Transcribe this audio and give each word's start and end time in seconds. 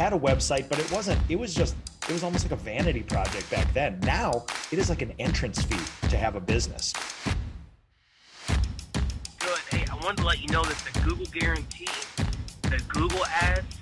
had 0.00 0.14
a 0.14 0.18
website, 0.18 0.66
but 0.70 0.78
it 0.78 0.90
wasn't, 0.90 1.20
it 1.28 1.38
was 1.38 1.52
just, 1.54 1.76
it 2.08 2.12
was 2.12 2.24
almost 2.24 2.50
like 2.50 2.58
a 2.58 2.62
vanity 2.64 3.02
project 3.02 3.50
back 3.50 3.70
then. 3.74 4.00
Now 4.00 4.46
it 4.72 4.78
is 4.78 4.88
like 4.88 5.02
an 5.02 5.12
entrance 5.18 5.62
fee 5.62 6.08
to 6.08 6.16
have 6.16 6.36
a 6.36 6.40
business. 6.40 6.94
Good. 9.38 9.58
Hey, 9.68 9.84
I 9.92 9.94
wanted 10.02 10.16
to 10.18 10.24
let 10.24 10.40
you 10.40 10.48
know 10.48 10.64
that 10.64 10.82
the 10.90 11.00
Google 11.00 11.26
guarantee, 11.26 11.84
the 12.62 12.82
Google 12.88 13.26
ads, 13.26 13.76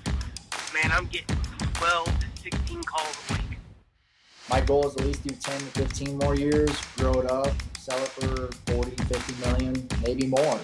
man, 0.73 0.91
I'm 0.91 1.05
getting 1.05 1.37
12 1.75 2.05
to 2.05 2.41
16 2.41 2.83
calls 2.83 3.17
a 3.29 3.33
week. 3.35 3.57
My 4.49 4.59
goal 4.59 4.87
is 4.87 4.97
at 4.97 5.05
least 5.05 5.25
do 5.25 5.33
10 5.33 5.57
to 5.57 5.65
15 5.87 6.17
more 6.17 6.35
years, 6.35 6.69
grow 6.97 7.13
it 7.13 7.31
up, 7.31 7.53
sell 7.77 7.97
it 7.97 8.09
for 8.09 8.51
40, 8.73 8.91
50 8.91 9.49
million, 9.49 9.87
maybe 10.03 10.27
more. 10.27 10.59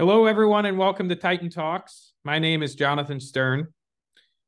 Hello, 0.00 0.24
everyone, 0.24 0.64
and 0.64 0.78
welcome 0.78 1.10
to 1.10 1.14
Titan 1.14 1.50
Talks. 1.50 2.14
My 2.24 2.38
name 2.38 2.62
is 2.62 2.74
Jonathan 2.74 3.20
Stern. 3.20 3.68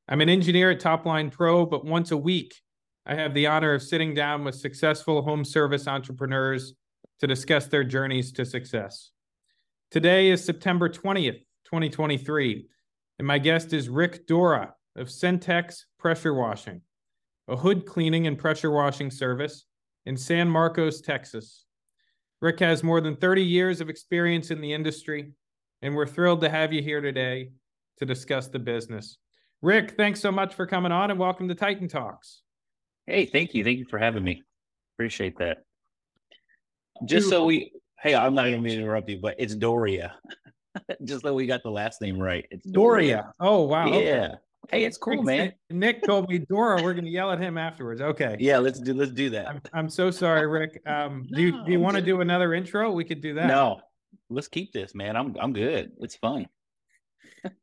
I'm 0.09 0.23
an 0.23 0.31
engineer 0.31 0.71
at 0.71 0.81
Topline 0.81 1.31
Pro, 1.31 1.67
but 1.67 1.85
once 1.85 2.11
a 2.11 2.17
week, 2.17 2.55
I 3.05 3.17
have 3.17 3.35
the 3.35 3.49
honor 3.49 3.75
of 3.75 3.83
sitting 3.83 4.15
down 4.15 4.45
with 4.45 4.55
successful 4.55 5.21
home 5.21 5.45
service 5.45 5.87
entrepreneurs 5.87 6.73
to 7.21 7.27
discuss 7.27 7.67
their 7.67 7.85
journeys 7.85 8.33
to 8.33 8.47
success. 8.47 9.11
Today 9.91 10.31
is 10.31 10.43
September 10.43 10.89
20th, 10.89 11.43
2023, 11.67 12.67
and 13.19 13.29
my 13.29 13.39
guest 13.39 13.75
is 13.75 13.91
Rick 13.91 14.27
Dora 14.27 14.73
of 14.97 15.09
Centex 15.09 15.81
Pressure 15.99 16.33
Washing, 16.33 16.81
a 17.47 17.57
hood 17.57 17.85
cleaning 17.85 18.27
and 18.27 18.39
pressure 18.39 18.71
washing 18.71 19.11
service 19.11 19.67
in 20.07 20.17
San 20.17 20.49
Marcos, 20.49 21.03
Texas. 21.03 21.67
Rick 22.41 22.61
has 22.61 22.83
more 22.83 23.03
than 23.03 23.17
30 23.17 23.45
years 23.45 23.83
of 23.83 23.91
experience 23.91 24.51
in 24.51 24.63
the 24.63 24.73
industry 24.73 25.35
and 25.83 25.95
we're 25.95 26.07
thrilled 26.07 26.41
to 26.41 26.49
have 26.49 26.73
you 26.73 26.81
here 26.81 27.01
today 27.01 27.51
to 27.99 28.07
discuss 28.07 28.49
the 28.49 28.59
business. 28.59 29.19
Rick, 29.61 29.95
thanks 29.97 30.21
so 30.21 30.33
much 30.33 30.55
for 30.55 30.67
coming 30.67 30.93
on 30.93 31.11
and 31.11 31.19
welcome 31.19 31.49
to 31.49 31.55
Titan 31.55 31.89
Talks. 31.89 32.43
Hey, 33.07 33.27
thank 33.27 33.53
you. 33.53 33.65
Thank 33.65 33.79
you 33.79 33.85
for 33.85 33.99
having 33.99 34.23
me. 34.23 34.43
Appreciate 34.97 35.39
that. 35.39 35.59
Just 37.05 37.29
so 37.29 37.45
we, 37.45 37.73
hey, 38.01 38.15
I'm 38.15 38.35
not 38.35 38.45
going 38.45 38.63
to 38.63 38.71
interrupt 38.71 39.09
you, 39.09 39.19
but 39.21 39.35
it's 39.39 39.57
Doria. 39.57 40.15
Just 41.05 41.23
so 41.23 41.35
we 41.35 41.47
got 41.47 41.63
the 41.65 41.71
last 41.71 42.01
name 42.01 42.19
right. 42.19 42.47
It's 42.51 42.67
Doria. 42.67 43.17
Doria. 43.17 43.35
Oh, 43.41 43.63
wow. 43.63 43.87
Yeah. 43.87 44.27
Okay. 44.65 44.79
Hey, 44.79 44.85
it's 44.85 44.97
cool, 44.97 45.23
man. 45.25 45.53
Nick 45.71 46.05
told 46.05 46.29
me 46.29 46.39
Dora. 46.39 46.81
We're 46.83 46.95
going 46.95 47.05
to 47.05 47.11
yell 47.11 47.33
at 47.33 47.41
him 47.41 47.59
afterwards. 47.59 48.01
Okay. 48.01 48.37
Yeah, 48.39 48.59
let's 48.59 48.79
do 48.79 48.95
let's 48.95 49.11
do 49.11 49.29
that. 49.31 49.49
I'm, 49.49 49.61
I'm 49.73 49.89
so 49.91 50.13
sorry, 50.13 50.47
Rick. 50.47 50.81
Um, 50.87 51.27
no, 51.29 51.37
do 51.37 51.43
you, 51.43 51.65
do 51.65 51.73
you 51.73 51.81
want 51.81 51.97
to 51.97 52.03
do 52.03 52.21
another 52.21 52.55
intro? 52.55 52.93
We 52.93 53.05
could 53.05 53.21
do 53.21 53.35
that. 53.35 53.49
No, 53.49 53.81
let's 54.31 54.49
keep 54.49 54.73
this, 54.73 54.95
man. 54.95 55.17
I'm 55.17 55.37
I'm 55.41 55.53
good. 55.53 55.93
It's 56.01 56.17
fun. 56.17 56.49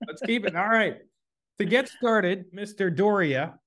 let's 0.07 0.21
keep 0.25 0.45
it. 0.45 0.55
All 0.55 0.67
right. 0.67 0.97
To 1.59 1.65
get 1.65 1.89
started, 1.89 2.53
Mr. 2.53 2.95
Doria, 2.95 3.59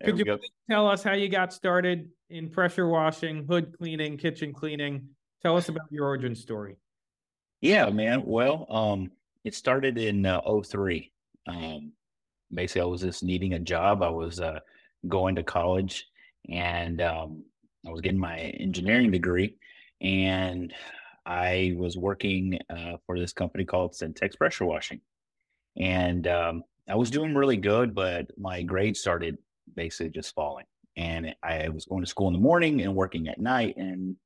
there 0.00 0.10
could 0.10 0.18
you 0.18 0.24
go. 0.24 0.38
tell 0.70 0.88
us 0.88 1.02
how 1.02 1.12
you 1.12 1.28
got 1.28 1.52
started 1.52 2.08
in 2.30 2.48
pressure 2.48 2.88
washing, 2.88 3.44
hood 3.44 3.76
cleaning, 3.76 4.16
kitchen 4.16 4.52
cleaning? 4.52 5.08
Tell 5.42 5.56
us 5.56 5.68
about 5.68 5.86
your 5.90 6.06
origin 6.06 6.34
story. 6.34 6.76
Yeah, 7.60 7.90
man. 7.90 8.22
Well, 8.24 8.66
um, 8.70 9.10
it 9.44 9.54
started 9.54 9.98
in 9.98 10.24
uh, 10.24 10.40
03. 10.62 11.12
Um, 11.46 11.92
basically, 12.52 12.82
I 12.82 12.84
was 12.86 13.02
just 13.02 13.22
needing 13.22 13.54
a 13.54 13.58
job. 13.58 14.02
I 14.02 14.08
was 14.08 14.40
uh, 14.40 14.60
going 15.08 15.36
to 15.36 15.42
college 15.42 16.06
and 16.48 17.00
um, 17.00 17.44
I 17.86 17.90
was 17.90 18.00
getting 18.00 18.18
my 18.18 18.38
engineering 18.38 19.10
degree. 19.10 19.56
And 20.00 20.72
I 21.26 21.74
was 21.76 21.96
working 21.96 22.58
uh, 22.70 22.98
for 23.04 23.18
this 23.18 23.32
company 23.32 23.64
called 23.64 23.92
Centex 23.92 24.38
Pressure 24.38 24.64
Washing, 24.64 25.00
and 25.76 26.26
um, 26.26 26.62
I 26.88 26.94
was 26.94 27.10
doing 27.10 27.34
really 27.34 27.56
good, 27.56 27.94
but 27.94 28.26
my 28.38 28.62
grades 28.62 29.00
started 29.00 29.38
basically 29.74 30.10
just 30.10 30.34
falling. 30.34 30.66
And 30.96 31.34
I 31.42 31.68
was 31.68 31.84
going 31.84 32.02
to 32.02 32.08
school 32.08 32.28
in 32.28 32.32
the 32.32 32.38
morning 32.38 32.80
and 32.80 32.94
working 32.94 33.28
at 33.28 33.38
night. 33.38 33.76
And 33.76 34.16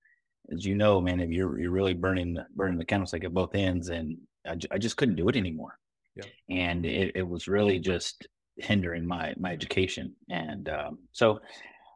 as 0.52 0.64
you 0.64 0.74
know, 0.76 1.00
man, 1.00 1.20
if 1.20 1.30
you're 1.30 1.58
you're 1.58 1.70
really 1.70 1.94
burning 1.94 2.36
burning 2.54 2.78
the 2.78 2.84
candlestick 2.84 3.24
at 3.24 3.34
both 3.34 3.54
ends, 3.54 3.88
and 3.88 4.18
I, 4.46 4.56
I 4.70 4.78
just 4.78 4.96
couldn't 4.96 5.16
do 5.16 5.28
it 5.28 5.36
anymore. 5.36 5.78
Yeah. 6.16 6.24
And 6.48 6.86
it, 6.86 7.12
it 7.16 7.28
was 7.28 7.48
really 7.48 7.78
just 7.78 8.28
hindering 8.56 9.06
my 9.06 9.34
my 9.38 9.52
education. 9.52 10.14
And 10.28 10.68
um, 10.68 10.98
so 11.12 11.40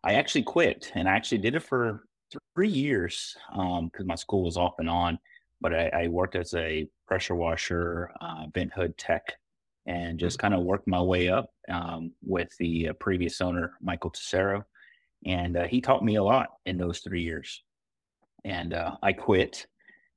I 0.02 0.14
actually 0.14 0.42
quit, 0.42 0.90
and 0.94 1.08
I 1.08 1.12
actually 1.12 1.38
did 1.38 1.54
it 1.54 1.62
for 1.62 2.06
three 2.54 2.68
years 2.68 3.36
because 3.50 4.00
um, 4.00 4.06
my 4.06 4.14
school 4.14 4.44
was 4.44 4.56
off 4.56 4.74
and 4.78 4.88
on. 4.88 5.18
But 5.60 5.74
I, 5.74 5.88
I 5.88 6.08
worked 6.08 6.36
as 6.36 6.52
a 6.54 6.86
pressure 7.06 7.34
washer, 7.34 8.10
uh, 8.20 8.46
vent 8.52 8.72
hood 8.74 8.96
tech, 8.98 9.32
and 9.86 10.18
just 10.18 10.38
kind 10.38 10.54
of 10.54 10.62
worked 10.62 10.86
my 10.86 11.00
way 11.00 11.28
up 11.28 11.50
um, 11.70 12.12
with 12.22 12.48
the 12.58 12.88
uh, 12.88 12.92
previous 12.94 13.40
owner, 13.40 13.72
Michael 13.80 14.10
Tessero. 14.10 14.64
And 15.26 15.56
uh, 15.56 15.64
he 15.64 15.80
taught 15.80 16.04
me 16.04 16.16
a 16.16 16.22
lot 16.22 16.48
in 16.66 16.76
those 16.76 17.00
three 17.00 17.22
years. 17.22 17.62
And 18.44 18.74
uh, 18.74 18.96
I 19.02 19.12
quit 19.12 19.66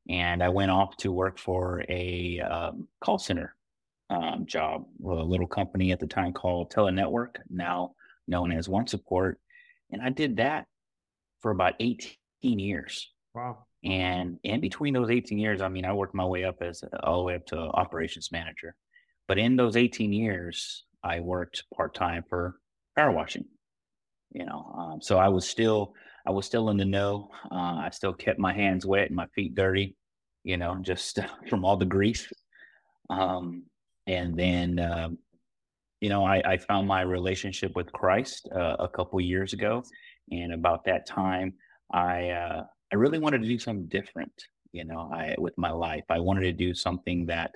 and 0.10 0.44
I 0.44 0.50
went 0.50 0.72
off 0.72 0.98
to 0.98 1.12
work 1.12 1.38
for 1.38 1.84
a 1.90 2.40
um, 2.40 2.88
call 3.02 3.18
center 3.18 3.56
um, 4.10 4.46
job 4.46 4.86
a 5.04 5.08
little 5.08 5.48
company 5.48 5.92
at 5.92 6.00
the 6.00 6.08
time 6.08 6.34
called 6.34 6.72
Telenetwork, 6.72 7.38
now 7.50 7.94
known 8.28 8.52
as 8.52 8.70
One 8.70 8.88
Support. 8.88 9.40
And 9.92 10.02
I 10.02 10.10
did 10.10 10.38
that 10.38 10.68
for 11.42 11.52
about 11.52 11.74
18 11.80 12.08
years. 12.42 13.10
Wow. 13.34 13.66
And 13.84 14.40
in 14.44 14.60
between 14.60 14.94
those 14.94 15.10
18 15.10 15.38
years, 15.38 15.62
I 15.62 15.70
mean, 15.70 15.86
I 15.86 15.94
worked 15.94 16.16
my 16.16 16.26
way 16.26 16.44
up 16.44 16.62
as 16.62 16.84
all 17.04 17.20
the 17.20 17.24
way 17.24 17.36
up 17.36 17.46
to 17.48 17.58
operations 17.58 18.32
manager. 18.32 18.76
But 19.28 19.38
in 19.38 19.56
those 19.56 19.76
18 19.76 20.12
years, 20.14 20.86
I 21.04 21.20
worked 21.20 21.64
part 21.76 21.94
time 21.94 22.24
for 22.28 22.60
power 22.96 23.12
washing. 23.12 23.46
You 24.32 24.46
know, 24.46 24.74
um, 24.78 25.02
so 25.02 25.18
I 25.18 25.30
was 25.30 25.48
still 25.48 25.94
I 26.26 26.32
was 26.32 26.46
still 26.46 26.70
in 26.70 26.78
the 26.78 26.86
know. 26.86 27.30
Uh, 27.50 27.80
I 27.86 27.90
still 27.92 28.14
kept 28.14 28.40
my 28.40 28.54
hands 28.54 28.86
wet 28.86 29.08
and 29.08 29.16
my 29.16 29.28
feet 29.28 29.56
dirty. 29.56 29.96
You 30.44 30.58
know, 30.58 30.78
just 30.82 31.20
from 31.50 31.64
all 31.64 31.78
the 31.78 31.86
grease. 31.86 32.28
Um, 33.10 33.64
and 34.06 34.38
then, 34.38 34.80
uh, 34.80 35.10
you 36.02 36.10
know, 36.10 36.26
I, 36.26 36.42
I, 36.46 36.58
found 36.58 36.88
my 36.88 37.02
relationship 37.02 37.74
with 37.76 37.92
Christ 37.92 38.50
uh, 38.54 38.76
a 38.80 38.88
couple 38.88 39.20
years 39.22 39.54
ago, 39.54 39.84
and 40.32 40.54
about 40.54 40.84
that 40.86 41.06
time, 41.06 41.54
I 41.92 42.30
uh, 42.30 42.64
I 42.92 42.96
really 42.96 43.20
wanted 43.20 43.42
to 43.42 43.48
do 43.48 43.60
something 43.60 43.88
different. 43.88 44.32
You 44.72 44.86
know, 44.86 45.10
I 45.14 45.36
with 45.38 45.58
my 45.58 45.72
life, 45.72 46.04
I 46.10 46.20
wanted 46.20 46.42
to 46.42 46.52
do 46.52 46.74
something 46.74 47.26
that 47.28 47.56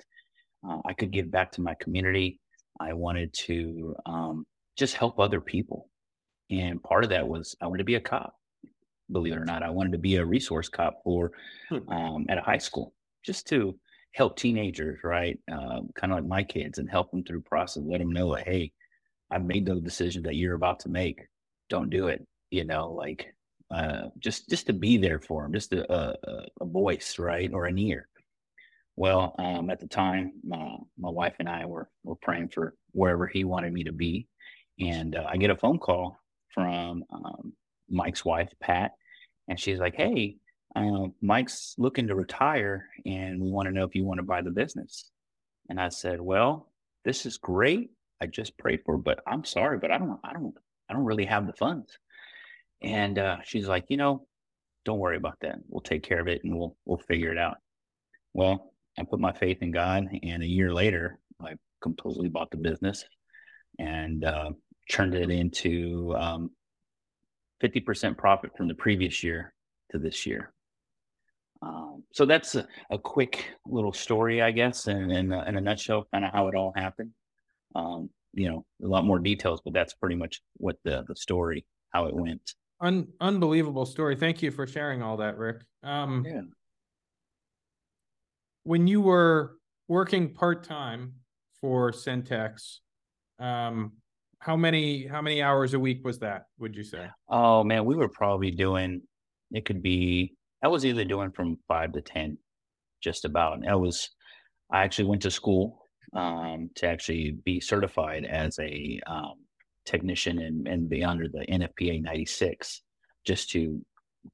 uh, 0.66 0.78
I 0.84 0.94
could 0.94 1.10
give 1.10 1.30
back 1.30 1.52
to 1.52 1.60
my 1.62 1.74
community. 1.74 2.40
I 2.80 2.92
wanted 2.94 3.32
to 3.34 3.94
um, 4.06 4.46
just 4.76 4.94
help 4.94 5.18
other 5.18 5.40
people, 5.40 5.88
and 6.50 6.82
part 6.82 7.04
of 7.04 7.10
that 7.10 7.26
was 7.26 7.54
I 7.60 7.66
wanted 7.66 7.78
to 7.78 7.84
be 7.84 7.96
a 7.96 8.00
cop. 8.00 8.34
Believe 9.10 9.34
it 9.34 9.38
or 9.38 9.44
not, 9.44 9.62
I 9.62 9.70
wanted 9.70 9.92
to 9.92 9.98
be 9.98 10.16
a 10.16 10.24
resource 10.24 10.68
cop 10.68 11.00
for 11.04 11.32
hmm. 11.68 11.88
um, 11.88 12.26
at 12.28 12.38
a 12.38 12.42
high 12.42 12.58
school, 12.58 12.94
just 13.24 13.46
to 13.48 13.78
help 14.14 14.36
teenagers, 14.36 15.00
right? 15.04 15.38
Uh, 15.50 15.80
kind 15.94 16.12
of 16.12 16.18
like 16.18 16.26
my 16.26 16.42
kids, 16.42 16.78
and 16.78 16.90
help 16.90 17.10
them 17.10 17.24
through 17.24 17.42
process. 17.42 17.82
Let 17.86 17.98
them 17.98 18.12
know, 18.12 18.28
like, 18.28 18.46
hey, 18.46 18.72
I've 19.30 19.44
made 19.44 19.66
those 19.66 19.82
decisions 19.82 20.24
that 20.24 20.36
you're 20.36 20.54
about 20.54 20.80
to 20.80 20.88
make. 20.88 21.20
Don't 21.68 21.90
do 21.90 22.08
it 22.08 22.26
you 22.52 22.64
know, 22.64 22.92
like 22.92 23.34
uh, 23.74 24.08
just 24.18 24.48
just 24.50 24.66
to 24.66 24.74
be 24.74 24.98
there 24.98 25.18
for 25.18 25.44
him, 25.44 25.54
just 25.54 25.72
a, 25.72 25.90
a, 25.92 26.46
a 26.60 26.64
voice, 26.66 27.18
right, 27.18 27.50
or 27.52 27.64
an 27.64 27.78
ear. 27.78 28.08
Well, 28.94 29.34
um, 29.38 29.70
at 29.70 29.80
the 29.80 29.88
time, 29.88 30.34
my 30.44 30.76
my 30.98 31.10
wife 31.10 31.34
and 31.38 31.48
I 31.48 31.64
were 31.64 31.88
were 32.04 32.16
praying 32.16 32.50
for 32.50 32.74
wherever 32.92 33.26
he 33.26 33.44
wanted 33.44 33.72
me 33.72 33.84
to 33.84 33.92
be, 33.92 34.28
and 34.78 35.16
uh, 35.16 35.24
I 35.26 35.38
get 35.38 35.50
a 35.50 35.56
phone 35.56 35.78
call 35.78 36.18
from 36.52 37.04
um, 37.10 37.54
Mike's 37.88 38.24
wife, 38.24 38.52
Pat, 38.60 38.92
and 39.48 39.58
she's 39.58 39.78
like, 39.78 39.94
"Hey, 39.96 40.36
uh, 40.76 41.06
Mike's 41.22 41.74
looking 41.78 42.08
to 42.08 42.14
retire, 42.14 42.86
and 43.06 43.40
we 43.40 43.50
want 43.50 43.66
to 43.66 43.72
know 43.72 43.84
if 43.84 43.94
you 43.94 44.04
want 44.04 44.18
to 44.18 44.24
buy 44.24 44.42
the 44.42 44.50
business." 44.50 45.10
And 45.70 45.80
I 45.80 45.88
said, 45.88 46.20
"Well, 46.20 46.70
this 47.06 47.24
is 47.24 47.38
great. 47.38 47.92
I 48.20 48.26
just 48.26 48.58
prayed 48.58 48.82
for, 48.84 48.98
but 48.98 49.20
I'm 49.26 49.44
sorry, 49.44 49.78
but 49.78 49.90
I 49.90 49.96
don't, 49.96 50.20
I 50.22 50.34
don't, 50.34 50.54
I 50.90 50.92
don't 50.92 51.06
really 51.06 51.24
have 51.24 51.46
the 51.46 51.54
funds." 51.54 51.96
And 52.82 53.18
uh, 53.18 53.38
she's 53.44 53.68
like, 53.68 53.84
you 53.88 53.96
know, 53.96 54.26
don't 54.84 54.98
worry 54.98 55.16
about 55.16 55.38
that. 55.40 55.56
We'll 55.68 55.80
take 55.80 56.02
care 56.02 56.20
of 56.20 56.28
it 56.28 56.42
and 56.44 56.56
we'll 56.56 56.76
we'll 56.84 56.98
figure 56.98 57.30
it 57.30 57.38
out. 57.38 57.58
Well, 58.34 58.72
I 58.98 59.04
put 59.04 59.20
my 59.20 59.32
faith 59.32 59.58
in 59.62 59.70
God, 59.70 60.06
and 60.22 60.42
a 60.42 60.46
year 60.46 60.72
later, 60.72 61.18
I 61.40 61.54
completely 61.80 62.28
bought 62.28 62.50
the 62.50 62.56
business 62.56 63.04
and 63.78 64.24
uh, 64.24 64.50
turned 64.90 65.14
it 65.14 65.30
into 65.30 66.14
um, 66.16 66.50
50% 67.62 68.16
profit 68.16 68.50
from 68.56 68.68
the 68.68 68.74
previous 68.74 69.22
year 69.22 69.54
to 69.90 69.98
this 69.98 70.26
year. 70.26 70.52
Um, 71.62 72.02
so 72.12 72.26
that's 72.26 72.54
a, 72.54 72.66
a, 72.90 72.98
quick 72.98 73.46
little 73.66 73.92
story, 73.92 74.42
I 74.42 74.50
guess, 74.50 74.88
and 74.88 75.12
in, 75.12 75.32
in, 75.32 75.56
a 75.56 75.60
nutshell, 75.60 76.08
kind 76.12 76.24
of 76.24 76.32
how 76.32 76.48
it 76.48 76.56
all 76.56 76.72
happened. 76.74 77.10
Um, 77.76 78.10
you 78.32 78.48
know, 78.48 78.64
a 78.82 78.88
lot 78.88 79.04
more 79.04 79.20
details, 79.20 79.60
but 79.64 79.72
that's 79.72 79.94
pretty 79.94 80.16
much 80.16 80.40
what 80.56 80.76
the 80.84 81.04
the 81.06 81.14
story, 81.14 81.64
how 81.90 82.06
it 82.06 82.16
went. 82.16 82.54
Un- 82.82 83.06
unbelievable 83.20 83.86
story. 83.86 84.16
Thank 84.16 84.42
you 84.42 84.50
for 84.50 84.66
sharing 84.66 85.02
all 85.02 85.16
that, 85.18 85.38
Rick. 85.38 85.62
Um, 85.84 86.24
yeah. 86.28 86.40
When 88.64 88.88
you 88.88 89.00
were 89.00 89.56
working 89.86 90.34
part 90.34 90.64
time 90.64 91.14
for 91.60 91.92
Centex, 91.92 92.78
um, 93.38 93.92
how 94.40 94.56
many 94.56 95.06
how 95.06 95.22
many 95.22 95.40
hours 95.40 95.74
a 95.74 95.78
week 95.78 96.04
was 96.04 96.18
that? 96.18 96.46
Would 96.58 96.74
you 96.74 96.82
say? 96.82 97.06
Oh 97.28 97.62
man, 97.62 97.84
we 97.84 97.94
were 97.94 98.08
probably 98.08 98.50
doing. 98.50 99.02
It 99.52 99.64
could 99.64 99.82
be. 99.82 100.34
I 100.62 100.68
was 100.68 100.84
either 100.84 101.04
doing 101.04 101.30
from 101.30 101.58
five 101.68 101.92
to 101.92 102.00
ten, 102.00 102.38
just 103.00 103.24
about. 103.24 103.58
And 103.58 103.68
I 103.68 103.76
was. 103.76 104.10
I 104.72 104.82
actually 104.82 105.04
went 105.04 105.22
to 105.22 105.30
school 105.30 105.86
um, 106.14 106.70
to 106.76 106.88
actually 106.88 107.32
be 107.44 107.60
certified 107.60 108.24
as 108.24 108.58
a 108.58 109.00
um, 109.06 109.34
technician 109.84 110.38
and, 110.38 110.66
and 110.66 110.88
be 110.88 111.04
under 111.04 111.28
the 111.28 111.44
NFPA 111.48 112.02
96 112.02 112.82
just 113.24 113.50
to 113.50 113.80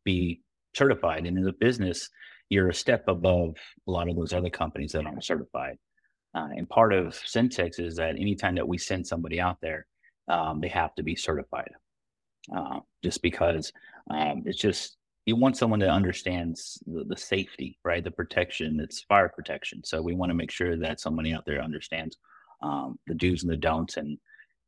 be 0.05 0.41
certified. 0.75 1.27
And 1.27 1.37
in 1.39 1.45
the 1.45 1.53
business, 1.53 2.09
you're 2.49 2.71
a 2.71 2.75
step 2.75 3.05
above 3.09 3.56
a 3.87 3.91
lot 3.91 4.09
of 4.09 4.17
those 4.17 4.33
other 4.33 4.50
companies 4.50 4.93
that 4.93 5.06
aren't 5.06 5.25
certified. 5.25 5.77
Uh, 6.35 6.49
and 6.56 6.69
part 6.69 6.93
of 6.93 7.15
Centex 7.15 7.81
is 7.81 7.97
that 7.97 8.17
anytime 8.17 8.55
that 8.55 8.69
we 8.69 8.79
send 8.79 9.06
somebody 9.06 9.41
out 9.41 9.59
there, 9.61 9.87
um, 10.29 10.61
they 10.61 10.69
have 10.69 10.95
to 10.95 11.03
be 11.03 11.17
certified. 11.17 11.71
Uh, 12.55 12.81
just 13.03 13.21
because 13.23 13.73
um, 14.11 14.43
it's 14.47 14.59
just 14.59 14.97
you 15.27 15.37
want 15.37 15.59
someone 15.59 15.81
that 15.81 15.91
understands 15.91 16.83
the, 16.87 17.05
the, 17.05 17.17
safety, 17.17 17.79
right? 17.85 18.03
The 18.03 18.11
protection, 18.11 18.81
it's 18.81 19.03
fire 19.03 19.29
protection. 19.29 19.85
So 19.85 20.01
we 20.01 20.15
want 20.15 20.31
to 20.31 20.35
make 20.35 20.51
sure 20.51 20.79
that 20.79 21.01
somebody 21.01 21.35
out 21.35 21.44
there 21.44 21.62
understands 21.62 22.17
um, 22.62 22.99
the 23.06 23.15
do's 23.15 23.43
and 23.43 23.53
the 23.53 23.56
don'ts, 23.56 23.99
and 23.99 24.17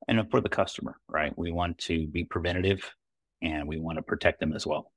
and 0.09 0.31
for 0.31 0.41
the 0.41 0.49
customer, 0.49 0.97
right? 1.09 1.37
We 1.37 1.53
want 1.53 1.79
to 1.79 2.07
be 2.07 2.25
preventative, 2.25 2.95
and 3.43 3.67
we 3.69 3.79
want 3.79 3.97
to 3.97 4.03
protect 4.03 4.41
them 4.41 4.53
as 4.53 4.67
well. 4.67 4.93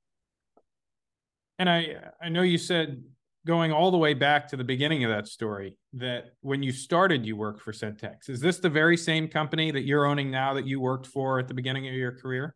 And 1.58 1.68
I 1.70 1.96
I 2.20 2.28
know 2.28 2.42
you 2.42 2.58
said 2.58 3.02
going 3.46 3.72
all 3.72 3.90
the 3.90 3.98
way 3.98 4.14
back 4.14 4.48
to 4.48 4.56
the 4.56 4.64
beginning 4.64 5.04
of 5.04 5.10
that 5.10 5.28
story 5.28 5.76
that 5.92 6.32
when 6.40 6.62
you 6.62 6.72
started 6.72 7.26
you 7.26 7.36
worked 7.36 7.60
for 7.60 7.72
Centex. 7.72 8.28
Is 8.28 8.40
this 8.40 8.58
the 8.58 8.70
very 8.70 8.96
same 8.96 9.28
company 9.28 9.70
that 9.70 9.82
you're 9.82 10.06
owning 10.06 10.30
now 10.30 10.54
that 10.54 10.66
you 10.66 10.80
worked 10.80 11.06
for 11.06 11.38
at 11.38 11.48
the 11.48 11.54
beginning 11.54 11.86
of 11.86 11.94
your 11.94 12.12
career? 12.12 12.54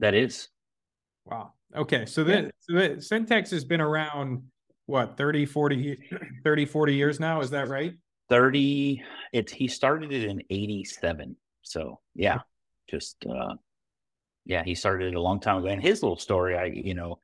That 0.00 0.14
is. 0.14 0.48
Wow. 1.26 1.52
Okay. 1.76 2.06
So 2.06 2.24
then 2.24 2.50
so 2.58 2.74
the, 2.74 2.88
Centex 2.96 3.50
has 3.50 3.64
been 3.64 3.80
around 3.80 4.42
what 4.86 5.16
30 5.16 5.46
40 5.46 5.98
30 6.44 6.66
40 6.66 6.94
years 6.94 7.20
now 7.20 7.40
is 7.40 7.50
that 7.50 7.68
right 7.68 7.94
30 8.28 9.02
it's 9.32 9.52
he 9.52 9.68
started 9.68 10.12
it 10.12 10.24
in 10.24 10.42
87 10.50 11.36
so 11.62 11.98
yeah 12.14 12.38
just 12.88 13.16
uh 13.26 13.54
yeah 14.44 14.62
he 14.64 14.74
started 14.74 15.12
it 15.12 15.16
a 15.16 15.20
long 15.20 15.40
time 15.40 15.58
ago 15.58 15.68
and 15.68 15.82
his 15.82 16.02
little 16.02 16.18
story 16.18 16.56
i 16.56 16.64
you 16.64 16.94
know 16.94 17.18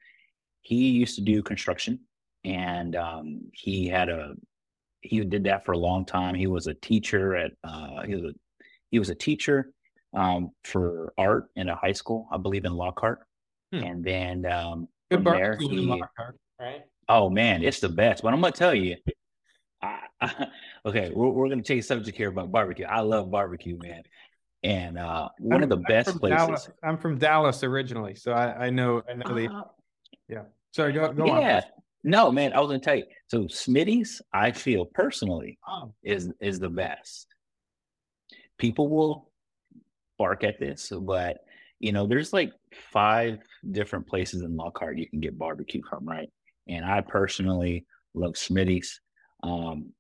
he 0.63 0.91
used 0.91 1.15
to 1.15 1.23
do 1.23 1.43
construction 1.43 2.01
and 2.45 2.97
um, 2.97 3.41
he 3.53 3.89
had 3.89 4.09
a 4.09 4.35
he 5.01 5.21
did 5.21 5.45
that 5.45 5.65
for 5.65 5.73
a 5.73 5.79
long 5.79 6.05
time. 6.05 6.35
He 6.35 6.47
was 6.47 6.67
a 6.67 6.75
teacher 6.75 7.35
at 7.37 7.53
uh, 7.65 8.03
he 8.03 8.15
was 8.15 8.25
a 8.25 8.35
he 8.91 8.99
was 8.99 9.11
a 9.11 9.15
teacher 9.15 9.71
um, 10.15 10.51
for 10.65 11.13
art 11.19 11.47
in 11.57 11.69
a 11.69 11.77
high 11.77 11.93
school, 11.93 12.27
I 12.33 12.39
believe 12.39 12.65
in 12.65 12.73
Lockhart, 12.73 13.21
hmm. 13.73 13.83
and 13.83 14.05
then 14.05 14.47
um, 14.47 14.89
Good 15.11 15.25
there 15.25 15.57
he, 15.57 15.69
Lockhart, 15.69 16.39
right? 16.61 16.83
Oh 17.09 17.31
man, 17.31 17.63
it's 17.63 17.81
the 17.81 17.89
best. 17.89 18.23
But 18.23 18.33
I'm 18.33 18.41
gonna 18.41 18.53
tell 18.53 18.75
you, 18.75 18.97
I, 19.83 20.01
I, 20.21 20.47
okay, 20.87 21.11
we're, 21.15 21.29
we're 21.29 21.49
gonna 21.49 21.63
change 21.63 21.85
subject 21.85 22.17
here 22.17 22.29
about 22.29 22.51
barbecue. 22.51 22.87
I 22.87 23.01
love 23.01 23.31
barbecue, 23.31 23.79
man. 23.79 24.03
And 24.65 24.99
uh, 24.99 25.29
one 25.39 25.59
I'm, 25.59 25.63
of 25.65 25.69
the 25.69 25.85
best 25.89 26.19
places. 26.19 26.39
Dallas. 26.39 26.69
I'm 26.83 26.99
from 26.99 27.19
Dallas 27.19 27.63
originally, 27.63 28.17
so 28.17 28.33
I, 28.33 28.67
I 28.67 28.71
know 28.71 29.03
I 29.09 29.15
know 29.15 29.35
the 29.35 29.47
uh, 29.47 29.63
yeah. 30.29 30.43
Sorry, 30.73 30.93
go, 30.93 31.13
go 31.13 31.27
yeah. 31.27 31.57
on. 31.57 31.63
No, 32.05 32.33
man, 32.33 32.53
I 32.53 32.61
was 32.61 32.69
gonna 32.69 32.81
tell 32.81 32.97
you. 32.97 33.05
So 33.29 33.45
Smitty's, 33.45 34.21
I 34.33 34.51
feel 34.53 34.85
personally, 34.85 35.59
oh. 35.69 35.93
is 36.03 36.31
is 36.41 36.59
the 36.59 36.71
best. 36.71 37.29
People 38.59 38.89
will 38.89 39.31
bark 40.19 40.43
at 40.43 40.59
this, 40.59 40.93
but 41.03 41.39
you 41.79 41.93
know, 41.93 42.07
there's 42.07 42.33
like 42.33 42.53
five 42.93 43.39
different 43.71 44.07
places 44.07 44.43
in 44.43 44.57
Lockhart 44.57 44.99
you 44.99 45.09
can 45.09 45.21
get 45.21 45.39
barbecue 45.39 45.83
from, 45.89 46.05
right? 46.05 46.31
And 46.67 46.85
I 46.85 47.01
personally 47.01 47.87
love 48.15 48.35
Smitty's. 48.35 49.01
Um, 49.43 49.93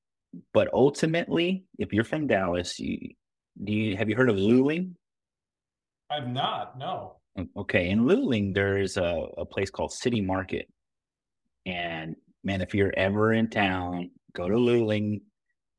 but 0.53 0.69
ultimately, 0.73 1.65
if 1.79 1.93
you're 1.93 2.05
from 2.05 2.27
Dallas, 2.27 2.79
you 2.79 3.15
do 3.63 3.73
you 3.73 3.97
have 3.97 4.09
you 4.09 4.17
heard 4.17 4.31
of 4.31 4.37
Luling? 4.37 4.95
I've 6.11 6.29
not, 6.29 6.79
no. 6.79 7.17
Okay, 7.57 7.91
in 7.91 8.01
Luling, 8.01 8.55
there's 8.55 8.97
a, 8.97 9.27
a 9.37 9.45
place 9.45 9.71
called 9.71 9.93
City 9.93 10.21
Market. 10.21 10.69
And 11.67 12.17
man, 12.43 12.61
if 12.61 12.75
you're 12.75 12.95
ever 12.97 13.33
in 13.33 13.49
town, 13.49 14.11
go 14.35 14.49
to 14.49 14.55
Luling. 14.55 15.21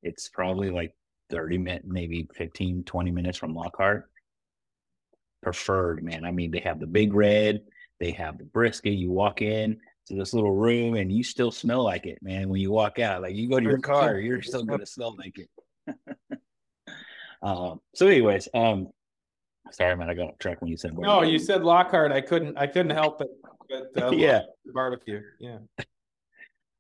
It's 0.04 0.30
probably 0.30 0.70
like 0.70 0.94
30 1.30 1.58
minutes, 1.58 1.86
maybe 1.88 2.28
15, 2.36 2.84
20 2.84 3.12
minutes 3.12 3.38
from 3.38 3.54
Lockhart. 3.54 4.10
Preferred, 5.42 6.04
man. 6.04 6.26
I 6.26 6.32
mean, 6.32 6.52
they 6.52 6.60
have 6.60 6.80
the 6.80 6.88
big 6.88 7.14
red, 7.14 7.62
they 8.00 8.12
have 8.12 8.38
the 8.38 8.46
brisket. 8.46 8.94
You 8.94 9.12
walk 9.12 9.42
in 9.42 9.80
to 10.08 10.16
this 10.16 10.34
little 10.34 10.56
room 10.56 10.96
and 10.96 11.12
you 11.12 11.24
still 11.24 11.52
smell 11.52 11.84
like 11.84 12.06
it, 12.06 12.20
man. 12.22 12.50
When 12.50 12.62
you 12.62 12.72
walk 12.72 13.00
out, 13.00 13.22
like 13.22 13.36
you 13.36 13.50
go 13.50 13.60
to 13.60 13.66
your 13.66 13.80
car, 13.80 14.20
you're 14.20 14.42
still 14.42 14.64
going 14.64 14.80
to 14.80 14.86
smell 14.86 15.16
like 15.18 15.38
it. 15.38 15.96
um, 17.42 17.82
so, 17.94 18.08
anyways, 18.08 18.50
um, 18.54 18.90
Sorry, 19.72 19.96
man, 19.96 20.10
I 20.10 20.14
got 20.14 20.30
off 20.30 20.40
track 20.40 20.62
when 20.62 20.70
you 20.70 20.78
said. 20.78 20.98
No, 20.98 21.22
you 21.22 21.40
said 21.40 21.64
Lockhart. 21.64 22.12
I 22.12 22.22
couldn't. 22.22 22.58
I 22.58 22.68
couldn't 22.68 22.92
help 22.92 23.22
it. 23.22 23.30
But, 23.70 24.04
uh, 24.04 24.12
yeah, 24.12 24.42
barbecue. 24.74 25.22
Yeah. 25.40 25.60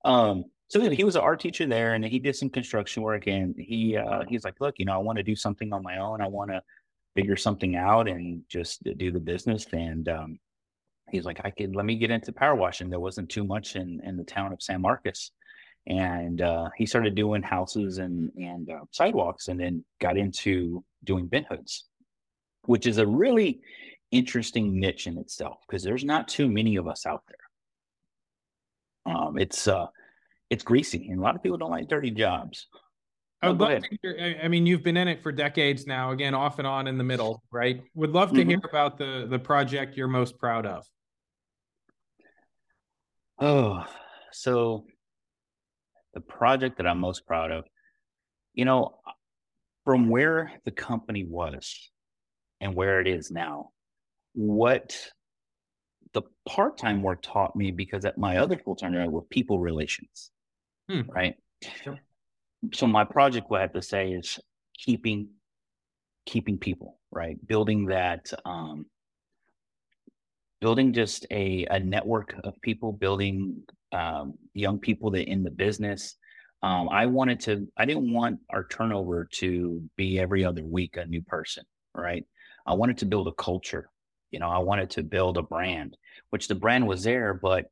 Um. 0.03 0.45
So 0.67 0.87
he 0.87 1.03
was 1.03 1.15
an 1.15 1.23
art 1.23 1.39
teacher 1.39 1.65
there, 1.65 1.95
and 1.95 2.05
he 2.05 2.19
did 2.19 2.35
some 2.35 2.49
construction 2.49 3.01
work. 3.01 3.27
And 3.27 3.55
he 3.57 3.97
uh, 3.97 4.23
he's 4.27 4.43
like, 4.43 4.55
look, 4.59 4.75
you 4.77 4.85
know, 4.85 4.93
I 4.93 4.97
want 4.97 5.17
to 5.17 5.23
do 5.23 5.35
something 5.35 5.73
on 5.73 5.83
my 5.83 5.97
own. 5.97 6.21
I 6.21 6.27
want 6.27 6.51
to 6.51 6.61
figure 7.15 7.35
something 7.35 7.75
out 7.75 8.07
and 8.07 8.43
just 8.47 8.83
do 8.83 9.11
the 9.11 9.19
business. 9.19 9.65
And 9.71 10.07
um, 10.07 10.39
he's 11.09 11.25
like, 11.25 11.41
I 11.43 11.49
could 11.49 11.75
let 11.75 11.85
me 11.85 11.97
get 11.97 12.11
into 12.11 12.31
power 12.31 12.55
washing. 12.55 12.89
There 12.89 12.99
wasn't 12.99 13.29
too 13.29 13.43
much 13.43 13.75
in 13.75 13.99
in 14.03 14.15
the 14.15 14.23
town 14.23 14.53
of 14.53 14.61
San 14.61 14.81
Marcos, 14.81 15.31
and 15.87 16.41
uh, 16.41 16.69
he 16.77 16.85
started 16.85 17.15
doing 17.15 17.41
houses 17.41 17.97
and 17.97 18.31
and 18.35 18.69
uh, 18.69 18.85
sidewalks, 18.91 19.47
and 19.47 19.59
then 19.59 19.83
got 19.99 20.17
into 20.17 20.83
doing 21.03 21.27
vent 21.27 21.47
hoods 21.49 21.89
which 22.69 22.85
is 22.85 22.99
a 22.99 23.07
really 23.07 23.61
interesting 24.11 24.79
niche 24.79 25.07
in 25.07 25.17
itself 25.17 25.57
because 25.67 25.83
there's 25.83 26.03
not 26.03 26.27
too 26.27 26.47
many 26.47 26.75
of 26.75 26.87
us 26.87 27.05
out 27.07 27.23
there. 27.27 29.15
Um, 29.15 29.39
it's 29.39 29.67
uh, 29.67 29.87
it's 30.51 30.63
greasy, 30.63 31.09
and 31.09 31.19
a 31.19 31.23
lot 31.23 31.35
of 31.35 31.41
people 31.43 31.57
don't 31.57 31.71
like 31.71 31.87
dirty 31.87 32.11
jobs. 32.11 32.67
I 33.41 33.49
would 33.49 33.59
love 33.59 33.81
to 33.81 33.97
hear, 34.03 34.37
I 34.43 34.49
mean, 34.49 34.65
you've 34.65 34.83
been 34.83 34.97
in 34.97 35.07
it 35.07 35.23
for 35.23 35.31
decades 35.31 35.87
now, 35.87 36.11
again, 36.11 36.35
off 36.35 36.59
and 36.59 36.67
on 36.67 36.87
in 36.87 36.97
the 36.97 37.05
middle, 37.05 37.41
right? 37.51 37.81
Would 37.95 38.11
love 38.11 38.31
to 38.33 38.41
mm-hmm. 38.41 38.49
hear 38.49 38.61
about 38.63 38.97
the 38.97 39.25
the 39.27 39.39
project 39.39 39.97
you're 39.97 40.07
most 40.07 40.37
proud 40.37 40.67
of. 40.67 40.85
Oh, 43.39 43.83
so 44.31 44.85
the 46.19 46.33
project 46.33 46.77
that 46.77 46.87
I'm 46.87 46.99
most 46.99 47.25
proud 47.25 47.51
of, 47.51 47.65
you 48.53 48.65
know, 48.65 48.99
from 49.85 50.09
where 50.09 50.51
the 50.65 50.71
company 50.71 51.23
was 51.23 51.89
and 52.59 52.75
where 52.75 52.99
it 52.99 53.07
is 53.07 53.31
now. 53.31 53.69
What 54.33 54.97
the 56.13 56.23
part 56.45 56.77
time 56.77 57.01
work 57.01 57.21
taught 57.21 57.55
me, 57.55 57.71
because 57.71 58.03
at 58.03 58.17
my 58.17 58.37
other 58.37 58.57
full 58.57 58.75
time 58.75 58.93
job 58.93 59.09
were 59.09 59.21
people 59.21 59.59
relations, 59.59 60.31
hmm. 60.89 61.01
right? 61.09 61.35
Sure. 61.83 61.97
So 62.73 62.85
my 62.85 63.05
project, 63.05 63.49
what 63.49 63.59
I 63.59 63.63
have 63.63 63.73
to 63.73 63.81
say 63.81 64.11
is 64.11 64.39
keeping 64.77 65.29
keeping 66.25 66.57
people 66.57 66.99
right, 67.11 67.37
building 67.47 67.85
that, 67.87 68.31
um, 68.43 68.85
building 70.59 70.91
just 70.91 71.25
a 71.31 71.65
a 71.71 71.79
network 71.79 72.35
of 72.43 72.61
people, 72.61 72.91
building 72.91 73.63
um, 73.91 74.33
young 74.53 74.79
people 74.79 75.11
that 75.11 75.29
in 75.29 75.43
the 75.43 75.51
business. 75.51 76.15
Um, 76.61 76.89
I 76.89 77.05
wanted 77.05 77.39
to. 77.41 77.67
I 77.77 77.85
didn't 77.85 78.11
want 78.11 78.39
our 78.49 78.65
turnover 78.65 79.27
to 79.35 79.81
be 79.95 80.19
every 80.19 80.43
other 80.43 80.63
week 80.63 80.97
a 80.97 81.05
new 81.05 81.21
person, 81.21 81.63
right? 81.95 82.25
I 82.65 82.73
wanted 82.73 82.97
to 82.99 83.05
build 83.05 83.27
a 83.27 83.33
culture. 83.33 83.89
You 84.31 84.39
know, 84.39 84.49
I 84.49 84.59
wanted 84.59 84.91
to 84.91 85.03
build 85.03 85.37
a 85.37 85.41
brand, 85.41 85.97
which 86.29 86.47
the 86.47 86.55
brand 86.55 86.85
was 86.85 87.03
there, 87.03 87.33
but 87.33 87.65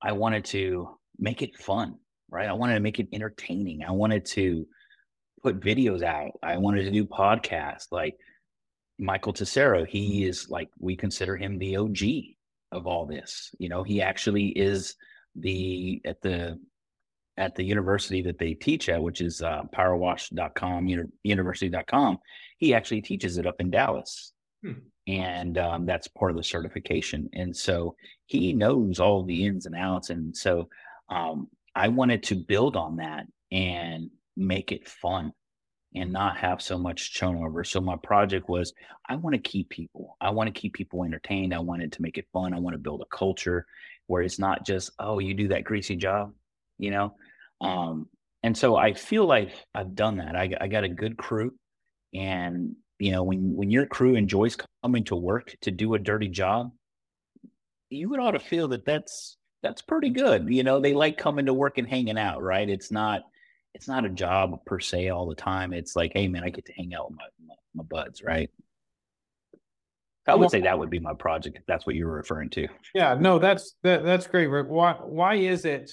I 0.00 0.12
wanted 0.12 0.44
to 0.46 0.98
make 1.18 1.42
it 1.42 1.56
fun, 1.56 1.96
right? 2.30 2.48
I 2.48 2.52
wanted 2.52 2.74
to 2.74 2.80
make 2.80 3.00
it 3.00 3.08
entertaining. 3.12 3.82
I 3.82 3.90
wanted 3.90 4.24
to 4.26 4.66
put 5.42 5.60
videos 5.60 6.02
out. 6.02 6.32
I 6.42 6.58
wanted 6.58 6.84
to 6.84 6.90
do 6.90 7.04
podcasts 7.04 7.86
like 7.90 8.16
Michael 8.98 9.32
Tessero. 9.32 9.86
He 9.86 10.24
is 10.24 10.48
like, 10.48 10.68
we 10.78 10.96
consider 10.96 11.36
him 11.36 11.58
the 11.58 11.76
OG 11.76 11.98
of 12.72 12.86
all 12.86 13.06
this. 13.06 13.50
You 13.58 13.68
know, 13.68 13.82
he 13.82 14.02
actually 14.02 14.48
is 14.48 14.94
the, 15.40 16.00
at 16.04 16.20
the, 16.22 16.58
at 17.36 17.54
the 17.54 17.62
university 17.62 18.22
that 18.22 18.38
they 18.38 18.54
teach 18.54 18.88
at, 18.88 19.02
which 19.02 19.20
is 19.20 19.42
uh, 19.42 19.62
powerwash.com, 19.74 21.08
university.com, 21.22 22.18
he 22.58 22.74
actually 22.74 23.00
teaches 23.00 23.38
it 23.38 23.46
up 23.46 23.60
in 23.60 23.70
Dallas. 23.70 24.32
Hmm. 24.62 24.72
And 25.06 25.56
um, 25.56 25.86
that's 25.86 26.08
part 26.08 26.32
of 26.32 26.36
the 26.36 26.42
certification. 26.42 27.30
And 27.32 27.56
so 27.56 27.94
he 28.26 28.52
knows 28.52 29.00
all 29.00 29.22
the 29.22 29.46
ins 29.46 29.66
and 29.66 29.74
outs. 29.74 30.10
And 30.10 30.36
so 30.36 30.68
um, 31.08 31.48
I 31.74 31.88
wanted 31.88 32.24
to 32.24 32.34
build 32.34 32.76
on 32.76 32.96
that 32.96 33.26
and 33.50 34.10
make 34.36 34.72
it 34.72 34.86
fun 34.86 35.32
and 35.94 36.12
not 36.12 36.36
have 36.36 36.60
so 36.60 36.76
much 36.76 37.18
turnover. 37.18 37.64
So 37.64 37.80
my 37.80 37.96
project 37.96 38.48
was 38.48 38.74
I 39.08 39.16
want 39.16 39.34
to 39.34 39.40
keep 39.40 39.70
people. 39.70 40.16
I 40.20 40.30
want 40.30 40.52
to 40.52 40.60
keep 40.60 40.74
people 40.74 41.04
entertained. 41.04 41.54
I 41.54 41.60
wanted 41.60 41.92
to 41.92 42.02
make 42.02 42.18
it 42.18 42.26
fun. 42.32 42.52
I 42.52 42.58
want 42.58 42.74
to 42.74 42.78
build 42.78 43.00
a 43.00 43.16
culture 43.16 43.64
where 44.08 44.22
it's 44.22 44.40
not 44.40 44.66
just, 44.66 44.90
oh, 44.98 45.20
you 45.20 45.34
do 45.34 45.48
that 45.48 45.62
greasy 45.62 45.94
job, 45.94 46.32
you 46.78 46.90
know? 46.90 47.14
Um, 47.60 48.08
and 48.42 48.56
so 48.56 48.74
I 48.74 48.94
feel 48.94 49.26
like 49.26 49.52
I've 49.74 49.94
done 49.94 50.16
that. 50.16 50.34
I, 50.34 50.50
I 50.60 50.66
got 50.66 50.84
a 50.84 50.88
good 50.88 51.16
crew. 51.16 51.54
And, 52.12 52.74
you 52.98 53.12
know, 53.12 53.22
when, 53.22 53.54
when 53.54 53.70
your 53.70 53.86
crew 53.86 54.14
enjoys 54.16 54.56
coming 54.82 55.04
to 55.04 55.16
work 55.16 55.54
to 55.60 55.70
do 55.70 55.94
a 55.94 55.98
dirty 55.98 56.28
job, 56.28 56.72
you 57.90 58.08
would 58.08 58.20
ought 58.20 58.32
to 58.32 58.40
feel 58.40 58.68
that 58.68 58.84
that's, 58.84 59.36
that's 59.62 59.82
pretty 59.82 60.10
good. 60.10 60.48
You 60.48 60.62
know, 60.62 60.80
they 60.80 60.94
like 60.94 61.18
coming 61.18 61.46
to 61.46 61.54
work 61.54 61.78
and 61.78 61.88
hanging 61.88 62.18
out, 62.18 62.42
right? 62.42 62.68
It's 62.68 62.90
not, 62.90 63.22
it's 63.74 63.88
not 63.88 64.06
a 64.06 64.10
job 64.10 64.64
per 64.64 64.80
se 64.80 65.10
all 65.10 65.28
the 65.28 65.34
time. 65.34 65.72
It's 65.72 65.94
like, 65.94 66.12
hey 66.14 66.28
man, 66.28 66.44
I 66.44 66.48
get 66.48 66.64
to 66.66 66.72
hang 66.72 66.94
out 66.94 67.10
with 67.10 67.18
my, 67.18 67.26
my, 67.46 67.54
my 67.74 67.84
buds, 67.84 68.22
right? 68.22 68.50
I 70.28 70.34
would 70.34 70.50
say 70.50 70.60
that 70.60 70.78
would 70.78 70.90
be 70.90 70.98
my 70.98 71.14
project 71.14 71.56
if 71.56 71.66
that's 71.66 71.86
what 71.86 71.96
you 71.96 72.06
were 72.06 72.14
referring 72.14 72.50
to. 72.50 72.68
Yeah, 72.94 73.14
no, 73.18 73.38
that's 73.38 73.74
that, 73.82 74.04
that's 74.04 74.26
great, 74.26 74.46
Rick. 74.46 74.68
Why 74.68 74.92
why 74.92 75.34
is 75.34 75.64
it 75.64 75.90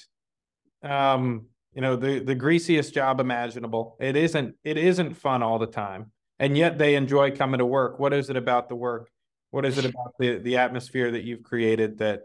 um 0.83 1.47
you 1.73 1.81
know 1.81 1.95
the 1.95 2.19
the 2.19 2.35
greasiest 2.35 2.93
job 2.93 3.19
imaginable? 3.19 3.97
It 3.99 4.15
isn't 4.15 4.55
it 4.63 4.77
isn't 4.77 5.15
fun 5.15 5.41
all 5.43 5.59
the 5.59 5.67
time. 5.67 6.11
And 6.37 6.57
yet 6.57 6.77
they 6.77 6.95
enjoy 6.95 7.31
coming 7.31 7.59
to 7.59 7.65
work. 7.65 7.97
What 7.97 8.13
is 8.13 8.29
it 8.29 8.35
about 8.35 8.67
the 8.67 8.75
work? 8.75 9.09
What 9.51 9.65
is 9.65 9.77
it 9.77 9.85
about 9.85 10.13
the 10.19 10.37
the 10.37 10.57
atmosphere 10.57 11.11
that 11.11 11.23
you've 11.23 11.43
created 11.43 11.99
that 11.99 12.23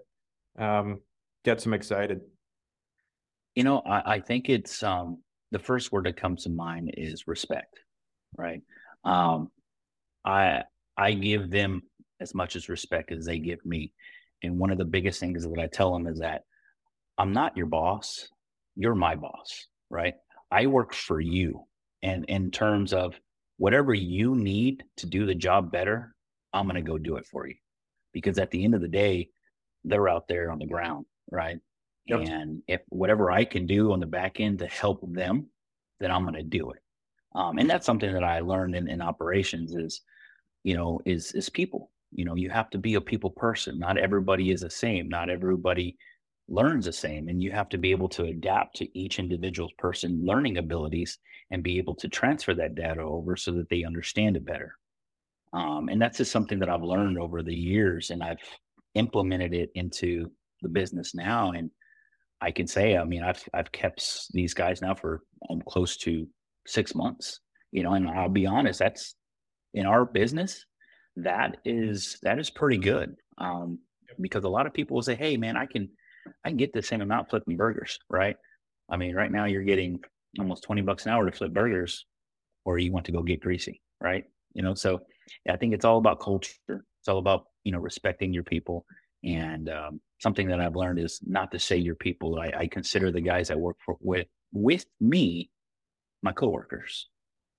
um 0.59 1.01
gets 1.45 1.65
them 1.65 1.75
excited? 1.75 2.23
You 3.55 3.65
know, 3.65 3.81
I, 3.81 4.15
I 4.15 4.21
think 4.21 4.49
it's 4.49 4.83
um 4.83 5.23
the 5.53 5.59
first 5.59 5.93
word 5.93 6.07
that 6.07 6.17
comes 6.17 6.45
to 6.45 6.51
mind 6.51 6.95
is 6.97 7.27
respect, 7.27 7.79
right? 8.37 8.63
Um, 9.05 9.51
I 10.25 10.65
I 10.97 11.13
give 11.13 11.51
them 11.51 11.83
as 12.21 12.35
much 12.35 12.57
as 12.57 12.69
respect 12.69 13.13
as 13.13 13.25
they 13.25 13.39
give 13.39 13.65
me, 13.65 13.93
and 14.43 14.59
one 14.59 14.71
of 14.71 14.79
the 14.79 14.85
biggest 14.85 15.21
things 15.21 15.43
that 15.45 15.59
I 15.59 15.67
tell 15.67 15.93
them 15.93 16.07
is 16.07 16.19
that 16.21 16.45
I'm 17.19 17.33
not 17.33 17.57
your 17.57 17.67
boss, 17.67 18.29
you're 18.77 18.95
my 18.95 19.15
boss, 19.15 19.67
right? 19.91 20.15
I 20.51 20.67
work 20.67 20.95
for 20.95 21.21
you, 21.21 21.65
and 22.03 22.25
in 22.27 22.51
terms 22.51 22.93
of 22.93 23.19
whatever 23.59 23.95
you 23.95 24.35
need 24.35 24.85
to 24.99 25.07
do 25.07 25.27
the 25.27 25.35
job 25.35 25.71
better, 25.71 26.15
I'm 26.53 26.67
gonna 26.67 26.83
go 26.83 26.99
do 26.99 27.17
it 27.17 27.27
for 27.27 27.47
you, 27.47 27.57
because 28.13 28.39
at 28.39 28.51
the 28.51 28.65
end 28.65 28.75
of 28.75 28.81
the 28.81 28.89
day, 28.89 29.31
they're 29.85 30.09
out 30.09 30.29
there 30.29 30.51
on 30.51 30.59
the 30.59 30.67
ground, 30.67 31.07
right? 31.31 31.59
Yep. 32.07 32.21
And 32.29 32.63
if 32.67 32.81
whatever 32.89 33.31
I 33.31 33.45
can 33.45 33.67
do 33.67 33.93
on 33.93 34.01
the 34.01 34.07
back 34.07 34.41
end 34.41 34.59
to 34.59 34.67
help 34.67 35.01
them, 35.13 35.47
then 36.01 36.11
I'm 36.11 36.23
going 36.23 36.35
to 36.35 36.43
do 36.43 36.71
it. 36.73 36.81
Um, 37.35 37.59
and 37.59 37.71
that's 37.71 37.87
something 37.87 38.13
that 38.13 38.25
I 38.25 38.41
learned 38.41 38.75
in, 38.75 38.89
in 38.89 39.01
operations 39.01 39.75
is, 39.75 40.01
you 40.65 40.75
know, 40.77 41.01
is 41.05 41.33
is 41.33 41.49
people. 41.49 41.91
You 42.13 42.25
know, 42.25 42.35
you 42.35 42.51
have 42.51 42.71
to 42.71 42.79
be 42.79 42.95
a 42.95 43.01
people 43.01 43.31
person. 43.31 43.79
Not 43.79 43.99
everybody 43.99 44.51
is 44.51 44.63
the 44.63 44.71
same. 44.71 45.09
Not 45.09 45.31
everybody 45.31 45.97
learns 46.49 46.87
the 46.87 46.93
same, 46.93 47.29
and 47.29 47.43
you 47.43 47.53
have 47.53 47.69
to 47.69 47.79
be 47.79 47.93
able 47.93 48.09
to 48.09 48.25
adapt 48.25 48.77
to 48.77 48.99
each 48.99 49.19
individual's 49.19 49.73
person 49.79 50.21
learning 50.25 50.59
abilities 50.59 51.19
and 51.51 51.63
be 51.63 51.79
able 51.79 51.95
to 51.95 52.09
transfer 52.09 52.55
that 52.55 52.75
data 52.75 53.01
over 53.01 53.37
so 53.37 53.53
that 53.53 53.69
they 53.69 53.85
understand 53.85 54.37
it 54.37 54.45
better. 54.45 54.77
Um, 55.53 55.89
and 55.89 56.01
that's 56.01 56.19
just 56.19 56.33
something 56.33 56.59
that 56.61 56.69
I've 56.69 56.83
learned 56.83 57.19
over 57.19 57.43
the 57.43 57.55
years, 57.55 58.11
and 58.11 58.23
I've 58.23 58.43
implemented 58.95 59.55
it 59.55 59.71
into 59.75 60.31
the 60.63 60.69
business 60.69 61.15
now. 61.15 61.53
And 61.53 61.71
I 62.41 62.51
can 62.51 62.67
say, 62.67 62.97
I 62.97 63.05
mean, 63.05 63.23
I've 63.23 63.43
I've 63.53 63.71
kept 63.71 64.33
these 64.33 64.55
guys 64.55 64.81
now 64.81 64.95
for 64.95 65.23
um, 65.49 65.63
close 65.69 65.97
to 65.99 66.27
six 66.67 66.95
months, 66.95 67.41
you 67.73 67.83
know, 67.83 67.95
and 67.95 68.09
I'll 68.09 68.29
be 68.29 68.47
honest, 68.47 68.79
that's 68.79 69.15
in 69.75 69.87
our 69.87 70.05
business, 70.05 70.65
that 71.25 71.59
is 71.65 72.19
that 72.23 72.39
is 72.39 72.51
pretty 72.51 72.79
good. 72.79 73.17
Um, 73.39 73.79
because 74.21 74.45
a 74.45 74.49
lot 74.49 74.67
of 74.67 74.75
people 74.75 74.97
will 74.97 75.03
say, 75.03 75.15
Hey 75.15 75.37
man, 75.37 75.57
I 75.57 75.67
can 75.67 75.89
I 76.45 76.51
can 76.51 76.57
get 76.57 76.73
the 76.73 76.83
same 76.83 77.01
amount 77.01 77.31
flipping 77.31 77.57
burgers, 77.57 77.99
right? 78.09 78.37
I 78.91 78.97
mean, 78.97 79.15
right 79.15 79.31
now 79.31 79.45
you're 79.47 79.63
getting 79.63 80.01
almost 80.39 80.65
20 80.65 80.83
bucks 80.83 81.07
an 81.07 81.13
hour 81.13 81.29
to 81.29 81.37
flip 81.37 81.53
burgers, 81.53 82.07
or 82.65 82.79
you 82.79 82.93
want 82.93 83.07
to 83.07 83.13
go 83.13 83.23
get 83.23 83.41
greasy, 83.41 83.81
right? 84.01 84.25
You 84.55 84.63
know, 84.63 84.75
so 84.75 85.01
I 85.49 85.57
think 85.57 85.75
it's 85.75 85.85
all 85.85 85.99
about 85.99 86.21
culture. 86.21 86.53
It's 86.69 87.09
all 87.09 87.19
about, 87.19 87.47
you 87.65 87.73
know, 87.73 87.79
respecting 87.79 88.33
your 88.33 88.43
people 88.43 88.85
and 89.23 89.69
um, 89.69 90.01
something 90.19 90.49
that 90.49 90.61
I've 90.61 90.77
learned 90.77 90.99
is 90.99 91.21
not 91.27 91.51
to 91.53 91.59
say 91.59 91.77
your 91.77 91.95
people. 91.95 92.39
I, 92.39 92.61
I 92.61 92.67
consider 92.67 93.11
the 93.11 93.21
guys 93.21 93.51
I 93.51 93.55
work 93.55 93.77
for 93.85 93.97
with 94.01 94.27
with 94.53 94.85
me 95.01 95.51
my 96.23 96.33
coworkers, 96.33 97.09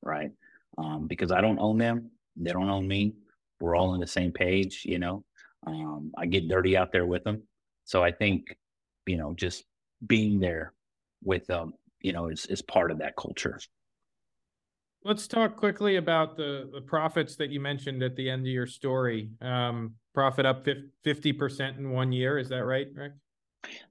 right? 0.02 0.32
Um, 0.78 1.08
because 1.08 1.32
I 1.32 1.42
don't 1.42 1.60
own 1.60 1.78
them, 1.78 2.12
they 2.36 2.52
don't 2.52 2.70
own 2.70 2.88
me. 2.88 3.14
We're 3.62 3.76
all 3.76 3.92
on 3.92 4.00
the 4.00 4.08
same 4.08 4.32
page, 4.32 4.84
you 4.86 5.00
know. 5.00 5.24
Um, 5.68 6.12
I 6.18 6.26
get 6.26 6.50
dirty 6.50 6.76
out 6.76 6.92
there 6.92 7.06
with 7.06 7.24
them, 7.24 7.44
so 7.86 8.04
I 8.04 8.12
think, 8.12 8.58
you 9.06 9.18
know, 9.18 9.34
just 9.36 9.64
being 10.08 10.40
there 10.40 10.74
with 11.24 11.46
them, 11.46 11.74
you 12.02 12.14
know, 12.14 12.30
is 12.30 12.48
is 12.48 12.62
part 12.62 12.90
of 12.92 12.98
that 12.98 13.16
culture. 13.16 13.60
Let's 15.04 15.28
talk 15.28 15.56
quickly 15.56 15.98
about 15.98 16.36
the 16.38 16.70
the 16.74 16.82
profits 16.82 17.36
that 17.36 17.52
you 17.52 17.60
mentioned 17.60 18.02
at 18.02 18.16
the 18.16 18.30
end 18.30 18.42
of 18.42 18.48
your 18.48 18.68
story. 18.68 19.30
Um, 19.42 19.96
profit 20.14 20.46
up 20.46 20.66
fifty 21.04 21.32
percent 21.32 21.78
in 21.78 21.92
one 21.92 22.12
year. 22.12 22.40
Is 22.40 22.50
that 22.50 22.66
right, 22.66 22.88
Rick? 22.94 23.14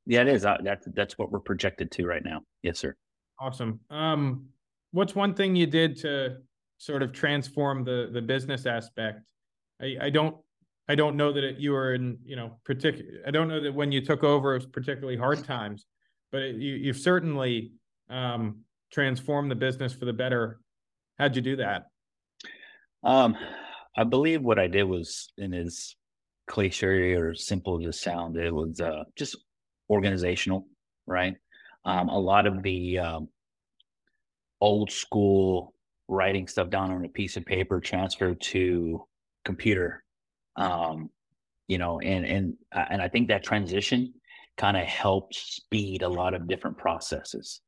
Yeah, 0.06 0.22
it 0.22 0.28
is. 0.28 0.44
Uh, 0.44 0.58
that's 0.62 0.88
that's 0.94 1.18
what 1.18 1.30
we're 1.30 1.38
projected 1.38 1.92
to 1.92 2.06
right 2.06 2.24
now. 2.24 2.42
Yes, 2.62 2.78
sir. 2.80 2.96
Awesome. 3.38 3.80
Um, 3.90 4.46
what's 4.90 5.14
one 5.14 5.34
thing 5.34 5.54
you 5.54 5.66
did 5.66 5.96
to 5.98 6.38
sort 6.78 7.02
of 7.02 7.12
transform 7.12 7.84
the 7.84 8.10
the 8.12 8.22
business 8.22 8.66
aspect? 8.66 9.20
I, 9.80 10.10
don't 10.10 10.36
I 10.88 10.94
don't 10.94 11.16
know 11.16 11.32
that 11.32 11.44
it, 11.44 11.58
you 11.58 11.72
were 11.72 11.94
in 11.94 12.18
you 12.24 12.36
know 12.36 12.58
particular. 12.64 13.22
I 13.26 13.30
don't 13.30 13.48
know 13.48 13.60
that 13.60 13.74
when 13.74 13.92
you 13.92 14.04
took 14.04 14.24
over 14.24 14.52
it 14.52 14.58
was 14.58 14.66
particularly 14.66 15.16
hard 15.16 15.44
times, 15.44 15.86
but 16.32 16.42
it, 16.42 16.56
you 16.56 16.74
you've 16.74 16.98
certainly 16.98 17.72
um, 18.08 18.60
transformed 18.92 19.50
the 19.50 19.56
business 19.56 19.92
for 19.92 20.04
the 20.04 20.12
better. 20.12 20.60
How'd 21.18 21.36
you 21.36 21.42
do 21.42 21.56
that? 21.56 21.86
Um, 23.02 23.36
I 23.96 24.04
believe 24.04 24.42
what 24.42 24.58
I 24.58 24.66
did 24.66 24.84
was 24.84 25.32
in 25.38 25.54
as 25.54 25.94
cliche 26.46 27.12
or 27.12 27.34
simple 27.34 27.80
as 27.80 27.94
it 27.94 27.98
sound, 27.98 28.36
it 28.36 28.52
was 28.52 28.80
uh, 28.80 29.04
just 29.16 29.36
organizational, 29.88 30.66
right? 31.06 31.36
Um, 31.84 32.08
a 32.08 32.18
lot 32.18 32.46
of 32.46 32.62
the 32.62 32.98
um, 32.98 33.28
old 34.60 34.90
school 34.90 35.74
writing 36.08 36.48
stuff 36.48 36.68
down 36.68 36.90
on 36.90 37.04
a 37.04 37.08
piece 37.08 37.36
of 37.36 37.46
paper 37.46 37.80
transferred 37.80 38.40
to 38.40 39.06
computer, 39.50 40.04
um, 40.56 41.10
you 41.68 41.78
know, 41.78 42.00
and 42.00 42.24
and 42.24 42.54
uh, 42.74 42.84
and 42.90 43.02
I 43.02 43.08
think 43.08 43.28
that 43.28 43.44
transition 43.44 44.14
kind 44.56 44.76
of 44.76 44.84
helped 44.84 45.34
speed 45.34 46.02
a 46.02 46.08
lot 46.08 46.34
of 46.34 46.48
different 46.48 46.78
processes, 46.78 47.60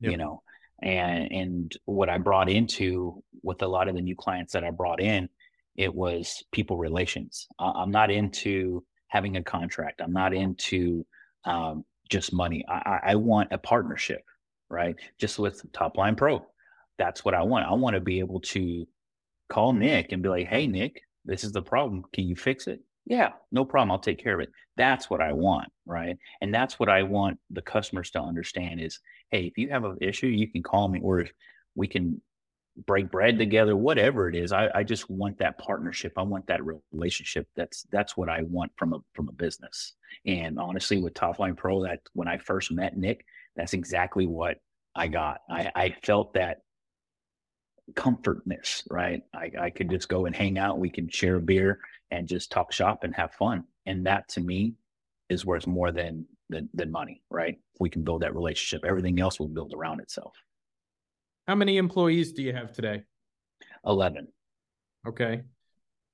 yep. 0.00 0.12
you 0.12 0.18
know, 0.18 0.42
and 0.82 1.32
and 1.32 1.72
what 1.84 2.08
I 2.08 2.18
brought 2.18 2.48
into 2.48 3.22
with 3.42 3.62
a 3.62 3.68
lot 3.68 3.88
of 3.88 3.94
the 3.94 4.02
new 4.02 4.16
clients 4.16 4.52
that 4.52 4.64
I 4.64 4.70
brought 4.70 5.00
in 5.00 5.28
it 5.76 5.94
was 5.94 6.42
people 6.52 6.76
relations. 6.78 7.46
I'm 7.58 7.90
not 7.90 8.10
into 8.10 8.84
having 9.08 9.36
a 9.36 9.42
contract. 9.42 10.00
I'm 10.00 10.12
not 10.12 10.32
into 10.32 11.06
um, 11.44 11.84
just 12.10 12.32
money. 12.32 12.64
I, 12.68 13.00
I 13.08 13.14
want 13.16 13.52
a 13.52 13.58
partnership, 13.58 14.22
right? 14.70 14.96
Just 15.20 15.38
with 15.38 15.62
Top 15.72 15.96
Line 15.96 16.16
Pro. 16.16 16.44
That's 16.98 17.24
what 17.24 17.34
I 17.34 17.42
want. 17.42 17.66
I 17.66 17.74
want 17.74 17.94
to 17.94 18.00
be 18.00 18.20
able 18.20 18.40
to 18.40 18.86
call 19.50 19.72
Nick 19.72 20.12
and 20.12 20.22
be 20.22 20.28
like, 20.30 20.46
hey, 20.46 20.66
Nick, 20.66 21.02
this 21.26 21.44
is 21.44 21.52
the 21.52 21.62
problem. 21.62 22.04
Can 22.12 22.26
you 22.26 22.36
fix 22.36 22.66
it? 22.66 22.80
Yeah, 23.04 23.32
no 23.52 23.64
problem. 23.64 23.92
I'll 23.92 23.98
take 23.98 24.22
care 24.22 24.34
of 24.34 24.40
it. 24.40 24.50
That's 24.76 25.08
what 25.08 25.20
I 25.20 25.32
want, 25.32 25.68
right? 25.84 26.16
And 26.40 26.52
that's 26.52 26.78
what 26.78 26.88
I 26.88 27.04
want 27.04 27.38
the 27.50 27.62
customers 27.62 28.10
to 28.12 28.20
understand 28.20 28.80
is, 28.80 28.98
hey, 29.30 29.44
if 29.44 29.58
you 29.58 29.68
have 29.70 29.84
an 29.84 29.98
issue, 30.00 30.26
you 30.26 30.48
can 30.50 30.62
call 30.62 30.88
me, 30.88 31.00
or 31.02 31.20
if 31.20 31.32
we 31.74 31.86
can 31.86 32.20
break 32.84 33.10
bread 33.10 33.38
together, 33.38 33.76
whatever 33.76 34.28
it 34.28 34.34
is. 34.34 34.52
I, 34.52 34.68
I 34.74 34.82
just 34.82 35.08
want 35.08 35.38
that 35.38 35.58
partnership. 35.58 36.12
I 36.16 36.22
want 36.22 36.46
that 36.48 36.64
real 36.64 36.82
relationship. 36.92 37.48
That's 37.56 37.86
that's 37.90 38.16
what 38.16 38.28
I 38.28 38.42
want 38.42 38.72
from 38.76 38.92
a 38.92 38.98
from 39.14 39.28
a 39.28 39.32
business. 39.32 39.94
And 40.26 40.58
honestly, 40.58 41.00
with 41.00 41.14
Top 41.14 41.38
Line 41.38 41.54
Pro, 41.54 41.84
that 41.84 42.00
when 42.12 42.28
I 42.28 42.38
first 42.38 42.72
met 42.72 42.96
Nick, 42.96 43.24
that's 43.54 43.72
exactly 43.72 44.26
what 44.26 44.58
I 44.94 45.08
got. 45.08 45.40
I, 45.48 45.70
I 45.74 45.96
felt 46.02 46.34
that 46.34 46.58
comfortness, 47.94 48.84
right? 48.90 49.22
I, 49.34 49.50
I 49.60 49.70
could 49.70 49.90
just 49.90 50.08
go 50.08 50.26
and 50.26 50.34
hang 50.34 50.58
out. 50.58 50.78
We 50.78 50.90
can 50.90 51.08
share 51.08 51.36
a 51.36 51.40
beer 51.40 51.78
and 52.10 52.26
just 52.26 52.50
talk 52.50 52.72
shop 52.72 53.04
and 53.04 53.14
have 53.14 53.32
fun. 53.34 53.64
And 53.86 54.06
that 54.06 54.28
to 54.30 54.40
me 54.40 54.74
is 55.28 55.44
worth 55.44 55.66
more 55.66 55.92
than 55.92 56.26
than, 56.48 56.68
than 56.74 56.92
money, 56.92 57.22
right? 57.28 57.58
We 57.80 57.90
can 57.90 58.02
build 58.02 58.22
that 58.22 58.34
relationship. 58.34 58.84
Everything 58.86 59.18
else 59.18 59.40
will 59.40 59.48
build 59.48 59.74
around 59.74 60.00
itself. 60.00 60.34
How 61.48 61.56
many 61.56 61.76
employees 61.76 62.32
do 62.32 62.42
you 62.42 62.52
have 62.52 62.72
today? 62.72 63.02
11. 63.84 64.28
Okay. 65.08 65.42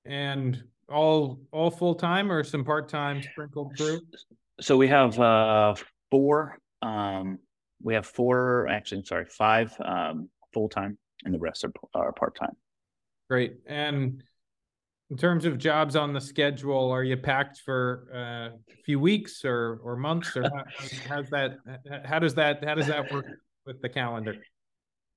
And 0.06 0.62
all 0.88 1.40
all 1.52 1.70
full 1.70 1.94
time 1.94 2.32
or 2.32 2.44
some 2.44 2.64
part 2.64 2.88
time 2.88 3.22
sprinkled 3.22 3.76
through? 3.76 4.00
So 4.60 4.76
we 4.76 4.88
have 4.88 5.18
uh 5.18 5.74
four 6.10 6.58
um 6.80 7.38
we 7.82 7.94
have 7.94 8.06
four, 8.06 8.68
actually, 8.68 8.98
I'm 8.98 9.04
sorry, 9.04 9.24
five 9.26 9.74
um, 9.84 10.28
full 10.52 10.68
time, 10.68 10.96
and 11.24 11.34
the 11.34 11.38
rest 11.38 11.64
are, 11.64 11.72
are 11.94 12.12
part 12.12 12.36
time. 12.36 12.56
Great. 13.28 13.56
And 13.66 14.22
in 15.10 15.16
terms 15.16 15.44
of 15.44 15.58
jobs 15.58 15.96
on 15.96 16.12
the 16.12 16.20
schedule, 16.20 16.90
are 16.90 17.04
you 17.04 17.16
packed 17.16 17.60
for 17.64 18.08
uh, 18.14 18.56
a 18.56 18.82
few 18.84 18.98
weeks 18.98 19.44
or 19.44 19.80
or 19.84 19.96
months, 19.96 20.36
or 20.36 20.42
how, 20.42 20.64
how's 21.08 21.30
that? 21.30 21.58
How 22.04 22.18
does 22.18 22.34
that 22.34 22.64
how 22.64 22.74
does 22.74 22.86
that 22.86 23.12
work 23.12 23.26
with 23.66 23.80
the 23.82 23.88
calendar? 23.88 24.36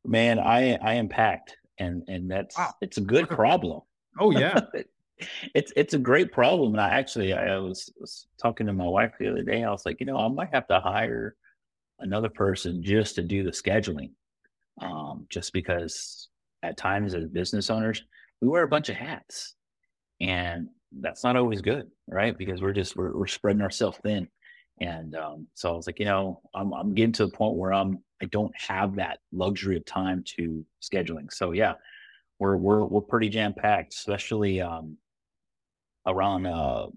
Man, 0.05 0.39
I 0.39 0.75
I 0.75 0.95
am 0.95 1.07
packed, 1.07 1.55
and 1.79 2.03
and 2.07 2.29
that's 2.29 2.57
wow. 2.57 2.73
it's 2.81 2.97
a 2.97 3.01
good 3.01 3.29
problem. 3.29 3.81
Oh 4.19 4.31
yeah. 4.31 4.59
it's 5.53 5.71
it's 5.75 5.93
a 5.93 5.99
great 5.99 6.31
problem. 6.31 6.73
And 6.73 6.81
I 6.81 6.89
actually 6.89 7.33
I 7.33 7.57
was, 7.57 7.91
was 7.99 8.27
talking 8.41 8.67
to 8.67 8.73
my 8.73 8.85
wife 8.85 9.13
the 9.19 9.29
other 9.29 9.43
day. 9.43 9.63
I 9.63 9.71
was 9.71 9.85
like, 9.85 9.99
you 9.99 10.05
know, 10.05 10.17
I 10.17 10.27
might 10.27 10.53
have 10.53 10.67
to 10.67 10.79
hire 10.79 11.35
another 11.99 12.29
person 12.29 12.83
just 12.83 13.15
to 13.15 13.21
do 13.21 13.43
the 13.43 13.51
scheduling. 13.51 14.11
Um, 14.81 15.25
just 15.29 15.53
because 15.53 16.27
at 16.63 16.77
times 16.77 17.13
as 17.13 17.27
business 17.27 17.69
owners, 17.69 18.03
we 18.41 18.47
wear 18.47 18.63
a 18.63 18.67
bunch 18.67 18.89
of 18.89 18.95
hats. 18.95 19.55
And 20.19 20.67
that's 20.99 21.23
not 21.23 21.35
always 21.35 21.61
good, 21.61 21.89
right? 22.07 22.37
Because 22.37 22.61
we're 22.61 22.73
just 22.73 22.95
we're, 22.95 23.15
we're 23.15 23.27
spreading 23.27 23.61
ourselves 23.61 23.97
thin. 24.03 24.27
And 24.81 25.15
um, 25.15 25.47
so 25.53 25.71
I 25.71 25.75
was 25.75 25.87
like, 25.87 25.99
you 25.99 26.05
know, 26.05 26.41
I'm 26.53 26.73
I'm 26.73 26.93
getting 26.93 27.13
to 27.13 27.25
the 27.25 27.31
point 27.31 27.55
where 27.55 27.73
I'm 27.73 27.99
I 28.21 28.25
don't 28.25 28.53
have 28.55 28.95
that 28.95 29.19
luxury 29.31 29.77
of 29.77 29.85
time 29.85 30.23
to 30.37 30.65
scheduling. 30.81 31.31
So 31.31 31.51
yeah, 31.51 31.73
we're 32.39 32.57
we're 32.57 32.83
we're 32.83 33.01
pretty 33.01 33.29
jam 33.29 33.53
packed, 33.53 33.93
especially 33.93 34.61
um, 34.61 34.97
around 36.05 36.45
uh, 36.45 36.87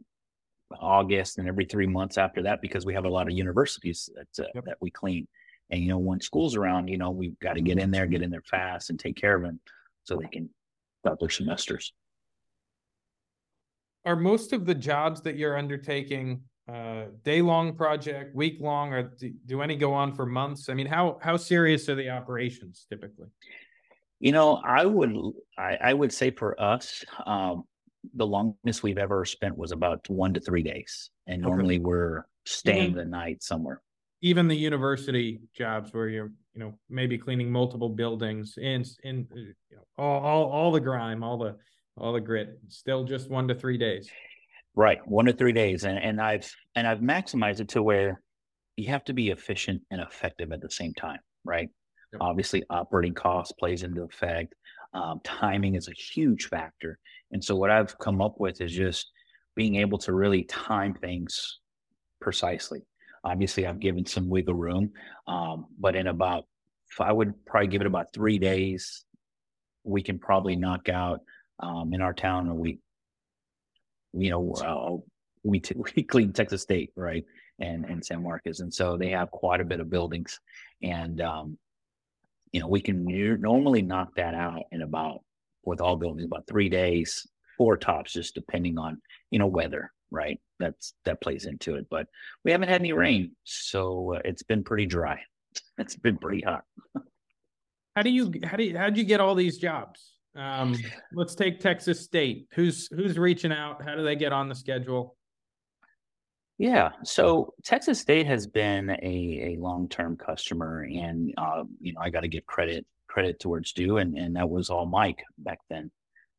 August 0.80 1.38
and 1.38 1.48
every 1.48 1.64
three 1.64 1.86
months 1.86 2.18
after 2.18 2.42
that 2.42 2.60
because 2.60 2.84
we 2.84 2.94
have 2.94 3.04
a 3.04 3.08
lot 3.10 3.28
of 3.28 3.36
universities 3.36 4.08
that 4.14 4.44
uh, 4.44 4.48
yep. 4.54 4.64
that 4.64 4.78
we 4.80 4.90
clean. 4.90 5.26
And 5.70 5.82
you 5.82 5.88
know, 5.88 5.98
when 5.98 6.20
school's 6.20 6.56
around, 6.56 6.88
you 6.88 6.98
know, 6.98 7.10
we've 7.10 7.38
got 7.40 7.54
to 7.54 7.60
get 7.60 7.78
in 7.78 7.90
there, 7.90 8.06
get 8.06 8.22
in 8.22 8.30
there 8.30 8.42
fast, 8.42 8.90
and 8.90 8.98
take 8.98 9.16
care 9.16 9.36
of 9.36 9.42
them 9.42 9.60
so 10.04 10.16
they 10.16 10.28
can 10.28 10.48
start 11.02 11.20
their 11.20 11.28
semesters. 11.28 11.92
Are 14.04 14.16
most 14.16 14.52
of 14.52 14.64
the 14.64 14.74
jobs 14.74 15.20
that 15.22 15.36
you're 15.36 15.58
undertaking 15.58 16.42
uh, 16.72 17.06
day 17.24 17.42
long 17.42 17.74
project, 17.74 18.34
week 18.34 18.58
long, 18.60 18.92
or 18.92 19.02
do, 19.02 19.32
do 19.46 19.62
any 19.62 19.76
go 19.76 19.92
on 19.92 20.14
for 20.14 20.26
months? 20.26 20.68
I 20.68 20.74
mean, 20.74 20.86
how 20.86 21.18
how 21.20 21.36
serious 21.36 21.88
are 21.88 21.94
the 21.94 22.10
operations 22.10 22.86
typically? 22.88 23.28
You 24.20 24.32
know, 24.32 24.60
I 24.64 24.84
would 24.84 25.14
I, 25.56 25.78
I 25.80 25.94
would 25.94 26.12
say 26.12 26.30
for 26.30 26.60
us, 26.60 27.04
um, 27.26 27.64
the 28.14 28.26
longest 28.26 28.82
we've 28.82 28.98
ever 28.98 29.24
spent 29.24 29.56
was 29.56 29.72
about 29.72 30.08
one 30.08 30.34
to 30.34 30.40
three 30.40 30.62
days, 30.62 31.10
and 31.26 31.42
okay. 31.42 31.48
normally 31.48 31.78
we're 31.78 32.26
staying 32.44 32.94
the 32.94 33.04
night 33.04 33.42
somewhere. 33.42 33.82
Even 34.20 34.48
the 34.48 34.56
university 34.56 35.40
jobs 35.54 35.92
where 35.94 36.08
you're, 36.08 36.32
you 36.54 36.60
know, 36.60 36.74
maybe 36.90 37.16
cleaning 37.16 37.50
multiple 37.50 37.88
buildings 37.88 38.54
in 38.60 38.84
in 39.04 39.28
you 39.34 39.54
know, 39.72 39.82
all, 39.96 40.20
all 40.24 40.44
all 40.50 40.72
the 40.72 40.80
grime, 40.80 41.22
all 41.22 41.38
the 41.38 41.56
all 41.96 42.12
the 42.12 42.20
grit, 42.20 42.58
still 42.68 43.04
just 43.04 43.30
one 43.30 43.46
to 43.48 43.54
three 43.54 43.78
days. 43.78 44.08
Right, 44.74 44.98
one 45.06 45.26
to 45.26 45.32
three 45.32 45.52
days, 45.52 45.84
and 45.84 45.98
and 45.98 46.20
I've 46.20 46.50
and 46.74 46.86
I've 46.86 47.00
maximized 47.00 47.60
it 47.60 47.68
to 47.70 47.82
where 47.82 48.20
you 48.76 48.88
have 48.88 49.04
to 49.04 49.12
be 49.12 49.30
efficient 49.30 49.82
and 49.90 50.00
effective 50.00 50.52
at 50.52 50.60
the 50.60 50.70
same 50.70 50.94
time, 50.94 51.18
right? 51.44 51.68
Yep. 52.12 52.22
Obviously, 52.22 52.62
operating 52.70 53.12
cost 53.12 53.54
plays 53.58 53.82
into 53.82 54.02
effect. 54.02 54.54
Um, 54.94 55.20
timing 55.24 55.74
is 55.74 55.88
a 55.88 55.92
huge 55.92 56.46
factor. 56.46 56.98
And 57.32 57.42
so, 57.42 57.56
what 57.56 57.70
I've 57.70 57.98
come 57.98 58.22
up 58.22 58.36
with 58.38 58.60
is 58.60 58.72
just 58.72 59.10
being 59.56 59.76
able 59.76 59.98
to 59.98 60.12
really 60.12 60.44
time 60.44 60.94
things 60.94 61.58
precisely. 62.20 62.82
Obviously, 63.24 63.66
I've 63.66 63.80
given 63.80 64.06
some 64.06 64.28
wiggle 64.28 64.54
room, 64.54 64.92
um, 65.26 65.66
but 65.78 65.96
in 65.96 66.06
about, 66.06 66.44
I 66.98 67.12
would 67.12 67.34
probably 67.44 67.68
give 67.68 67.80
it 67.80 67.86
about 67.86 68.12
three 68.12 68.38
days, 68.38 69.04
we 69.84 70.02
can 70.02 70.18
probably 70.18 70.56
knock 70.56 70.88
out 70.88 71.20
um, 71.60 71.92
in 71.92 72.00
our 72.00 72.12
town, 72.12 72.48
or 72.48 72.54
we, 72.54 72.78
you 74.12 74.30
know, 74.30 74.52
uh, 74.52 74.96
we, 75.42 75.60
t- 75.60 75.74
we 75.96 76.02
clean 76.02 76.32
Texas 76.32 76.62
State, 76.62 76.92
right? 76.96 77.24
And, 77.58 77.84
and 77.86 78.04
San 78.04 78.22
Marcos. 78.22 78.60
And 78.60 78.72
so 78.72 78.96
they 78.96 79.10
have 79.10 79.30
quite 79.30 79.60
a 79.60 79.64
bit 79.64 79.80
of 79.80 79.90
buildings. 79.90 80.38
And, 80.82 81.20
um, 81.20 81.58
you 82.52 82.60
know, 82.60 82.68
we 82.68 82.80
can 82.80 83.04
normally 83.40 83.82
knock 83.82 84.14
that 84.16 84.34
out 84.34 84.62
in 84.70 84.82
about, 84.82 85.20
with 85.64 85.80
all 85.80 85.96
buildings, 85.96 86.24
about 86.24 86.46
three 86.46 86.68
days, 86.68 87.26
four 87.56 87.76
tops, 87.76 88.12
just 88.12 88.34
depending 88.34 88.78
on, 88.78 89.02
you 89.30 89.38
know, 89.38 89.48
weather, 89.48 89.92
right? 90.10 90.40
That's, 90.58 90.94
that 91.04 91.20
plays 91.20 91.46
into 91.46 91.76
it. 91.76 91.86
But 91.90 92.06
we 92.44 92.50
haven't 92.50 92.68
had 92.68 92.80
any 92.80 92.92
rain. 92.92 93.32
So 93.44 94.14
uh, 94.16 94.20
it's 94.24 94.42
been 94.42 94.64
pretty 94.64 94.86
dry. 94.86 95.20
It's 95.78 95.96
been 95.96 96.18
pretty 96.18 96.42
hot. 96.42 96.64
how 97.96 98.02
do 98.02 98.10
you, 98.10 98.32
how 98.44 98.56
do 98.56 98.64
you, 98.64 98.76
how 98.76 98.90
do 98.90 99.00
you 99.00 99.06
get 99.06 99.20
all 99.20 99.34
these 99.34 99.58
jobs? 99.58 100.12
Um, 100.36 100.76
let's 101.12 101.34
take 101.34 101.60
Texas 101.60 102.04
State. 102.04 102.46
Who's, 102.54 102.88
who's 102.88 103.18
reaching 103.18 103.52
out? 103.52 103.82
How 103.82 103.94
do 103.94 104.04
they 104.04 104.14
get 104.14 104.32
on 104.32 104.48
the 104.48 104.54
schedule? 104.54 105.16
Yeah. 106.58 106.90
So 107.04 107.54
Texas 107.64 108.00
State 108.00 108.26
has 108.26 108.46
been 108.46 108.90
a, 108.90 109.54
a 109.54 109.56
long 109.60 109.88
term 109.88 110.16
customer, 110.16 110.82
and 110.82 111.32
uh, 111.38 111.62
you 111.80 111.92
know 111.92 112.00
I 112.00 112.10
got 112.10 112.20
to 112.20 112.28
give 112.28 112.44
credit 112.46 112.84
credit 113.06 113.40
to 113.40 113.48
where 113.48 113.60
it's 113.60 113.72
due, 113.72 113.98
and 113.98 114.18
and 114.18 114.34
that 114.36 114.50
was 114.50 114.68
all 114.68 114.84
Mike 114.84 115.22
back 115.38 115.60
then, 115.70 115.90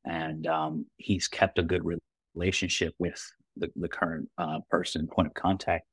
and 0.06 0.46
um, 0.46 0.86
he's 0.98 1.30
kept 1.30 1.58
a 1.58 1.64
good 1.64 1.84
relationship 2.36 2.94
with 3.00 3.22
the 3.60 3.70
the 3.76 3.90
current 3.90 4.30
uh, 4.38 4.60
person 4.70 5.08
point 5.08 5.28
of 5.28 5.34
contact, 5.34 5.86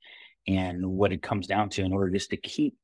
and 0.46 0.84
what 0.84 1.12
it 1.12 1.22
comes 1.22 1.46
down 1.46 1.68
to 1.70 1.82
in 1.82 1.92
order 1.92 2.10
just 2.10 2.30
to 2.30 2.36
keep 2.36 2.74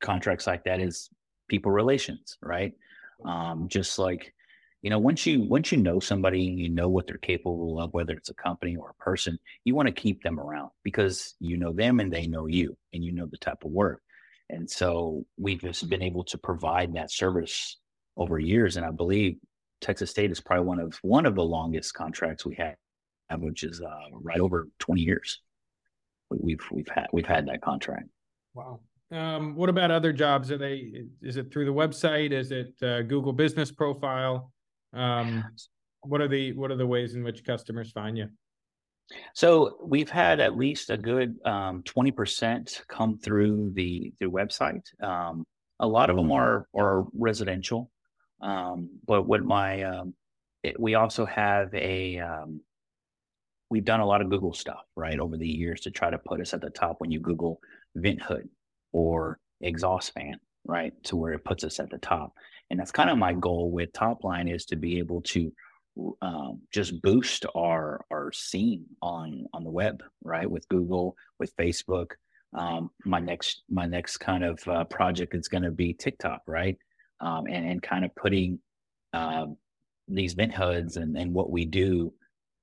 contracts 0.00 0.46
like 0.46 0.64
that 0.64 0.80
is 0.80 1.10
people 1.48 1.72
relations, 1.72 2.38
right? 2.42 2.72
Um, 3.24 3.68
just 3.68 3.98
like 3.98 4.32
you 4.82 4.90
know 4.90 4.98
once 4.98 5.26
you 5.26 5.42
once 5.42 5.72
you 5.72 5.78
know 5.78 5.98
somebody 5.98 6.40
you 6.40 6.68
know 6.68 6.88
what 6.88 7.08
they're 7.08 7.18
capable 7.18 7.80
of 7.80 7.92
whether 7.92 8.12
it's 8.12 8.28
a 8.28 8.34
company 8.34 8.76
or 8.76 8.90
a 8.90 9.02
person 9.02 9.36
you 9.64 9.74
want 9.74 9.88
to 9.88 9.92
keep 9.92 10.22
them 10.22 10.38
around 10.38 10.70
because 10.84 11.34
you 11.40 11.56
know 11.56 11.72
them 11.72 11.98
and 11.98 12.12
they 12.12 12.28
know 12.28 12.46
you 12.46 12.76
and 12.92 13.02
you 13.02 13.10
know 13.12 13.26
the 13.26 13.38
type 13.38 13.64
of 13.64 13.72
work. 13.72 14.02
And 14.50 14.70
so 14.70 15.26
we've 15.36 15.60
just 15.60 15.88
been 15.90 16.00
able 16.02 16.24
to 16.24 16.38
provide 16.38 16.94
that 16.94 17.10
service 17.10 17.78
over 18.16 18.38
years. 18.38 18.76
And 18.76 18.86
i 18.86 18.90
believe 18.90 19.36
texas 19.80 20.10
state 20.10 20.30
is 20.30 20.40
probably 20.40 20.66
one 20.66 20.80
of 20.80 20.98
one 21.02 21.26
of 21.26 21.34
the 21.34 21.44
longest 21.44 21.94
contracts 21.94 22.44
we 22.44 22.54
have 22.56 22.74
which 23.36 23.62
is 23.62 23.80
uh, 23.80 24.08
right 24.12 24.40
over 24.40 24.68
20 24.78 25.00
years. 25.02 25.40
We've 26.30 26.60
we've 26.70 26.88
had 26.88 27.06
we've 27.12 27.26
had 27.26 27.46
that 27.48 27.62
contract. 27.62 28.08
Wow. 28.54 28.80
Um, 29.10 29.54
what 29.54 29.70
about 29.70 29.90
other 29.90 30.12
jobs? 30.12 30.52
Are 30.52 30.58
they 30.58 31.04
is 31.22 31.36
it 31.36 31.50
through 31.50 31.64
the 31.64 31.72
website? 31.72 32.32
Is 32.32 32.52
it 32.52 32.74
uh, 32.82 33.02
google 33.02 33.32
business 33.32 33.72
profile? 33.72 34.52
Um, 34.92 35.44
what 36.02 36.20
are 36.20 36.28
the 36.28 36.52
what 36.52 36.70
are 36.70 36.76
the 36.76 36.86
ways 36.86 37.14
in 37.14 37.24
which 37.24 37.44
customers 37.44 37.90
find 37.90 38.18
you? 38.18 38.28
So 39.34 39.78
we've 39.82 40.10
had 40.10 40.40
at 40.40 40.56
least 40.56 40.90
a 40.90 40.98
good 40.98 41.36
um, 41.46 41.82
twenty 41.84 42.10
percent 42.10 42.82
come 42.88 43.18
through 43.18 43.72
the 43.74 44.12
the 44.20 44.26
website. 44.26 44.82
Um, 45.02 45.46
a 45.80 45.86
lot 45.86 46.10
of 46.10 46.16
them 46.16 46.30
are 46.30 46.66
are 46.76 47.06
residential, 47.14 47.90
um, 48.42 48.90
but 49.06 49.22
what 49.22 49.42
my 49.42 49.82
um, 49.84 50.14
it, 50.62 50.78
we 50.78 50.94
also 50.94 51.24
have 51.24 51.72
a 51.74 52.18
um, 52.18 52.60
we've 53.70 53.84
done 53.84 54.00
a 54.00 54.06
lot 54.06 54.20
of 54.22 54.30
Google 54.30 54.54
stuff 54.54 54.84
right 54.96 55.18
over 55.18 55.36
the 55.36 55.48
years 55.48 55.80
to 55.82 55.90
try 55.90 56.10
to 56.10 56.18
put 56.18 56.40
us 56.40 56.54
at 56.54 56.60
the 56.60 56.70
top 56.70 56.96
when 57.00 57.10
you 57.10 57.20
Google 57.20 57.60
vent 57.94 58.22
hood 58.22 58.48
or 58.92 59.38
exhaust 59.60 60.14
fan, 60.14 60.38
right, 60.64 60.92
to 61.04 61.16
where 61.16 61.32
it 61.32 61.44
puts 61.44 61.64
us 61.64 61.80
at 61.80 61.90
the 61.90 61.98
top. 61.98 62.32
And 62.70 62.78
that's 62.78 62.92
kind 62.92 63.10
of 63.10 63.18
my 63.18 63.32
goal 63.32 63.70
with 63.70 63.92
top 63.92 64.24
line 64.24 64.48
is 64.48 64.64
to 64.66 64.76
be 64.76 64.98
able 64.98 65.22
to 65.22 65.52
um, 66.22 66.60
just 66.72 67.00
boost 67.02 67.44
our 67.54 68.04
our 68.10 68.30
scene 68.32 68.84
on 69.02 69.46
on 69.52 69.64
the 69.64 69.70
web 69.70 70.02
right 70.22 70.48
with 70.48 70.68
google 70.68 71.16
with 71.38 71.56
facebook. 71.56 72.12
Um, 72.54 72.90
my 73.04 73.18
next 73.18 73.62
my 73.68 73.86
next 73.86 74.18
kind 74.18 74.44
of 74.44 74.66
uh, 74.68 74.84
project 74.84 75.34
is 75.34 75.48
going 75.48 75.64
to 75.64 75.70
be 75.70 75.92
tiktok 75.92 76.42
right 76.46 76.76
um, 77.20 77.46
and 77.46 77.68
and 77.68 77.82
kind 77.82 78.04
of 78.04 78.14
putting 78.14 78.60
um, 79.12 79.56
these 80.06 80.34
vent 80.34 80.54
hoods 80.54 80.96
and 80.96 81.16
and 81.16 81.34
what 81.34 81.50
we 81.50 81.64
do 81.64 82.12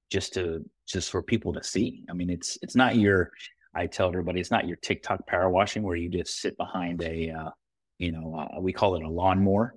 just 0.10 0.34
to 0.36 0.64
just 0.86 1.12
for 1.12 1.22
people 1.22 1.54
to 1.54 1.64
see 1.64 2.04
i 2.10 2.14
mean 2.14 2.30
it's 2.30 2.58
it's 2.62 2.76
not 2.76 2.96
your 2.96 3.32
i 3.74 3.86
tell 3.86 4.08
everybody 4.08 4.40
it's 4.40 4.52
not 4.52 4.68
your 4.68 4.78
tiktok 4.78 5.26
power 5.28 5.50
washing 5.50 5.84
where 5.84 5.96
you 5.96 6.10
just 6.10 6.40
sit 6.40 6.56
behind 6.58 7.02
a 7.04 7.30
uh, 7.30 7.50
you 7.98 8.12
know 8.12 8.36
uh, 8.36 8.60
we 8.60 8.74
call 8.74 8.96
it 8.96 9.04
a 9.04 9.10
lawnmower 9.10 9.76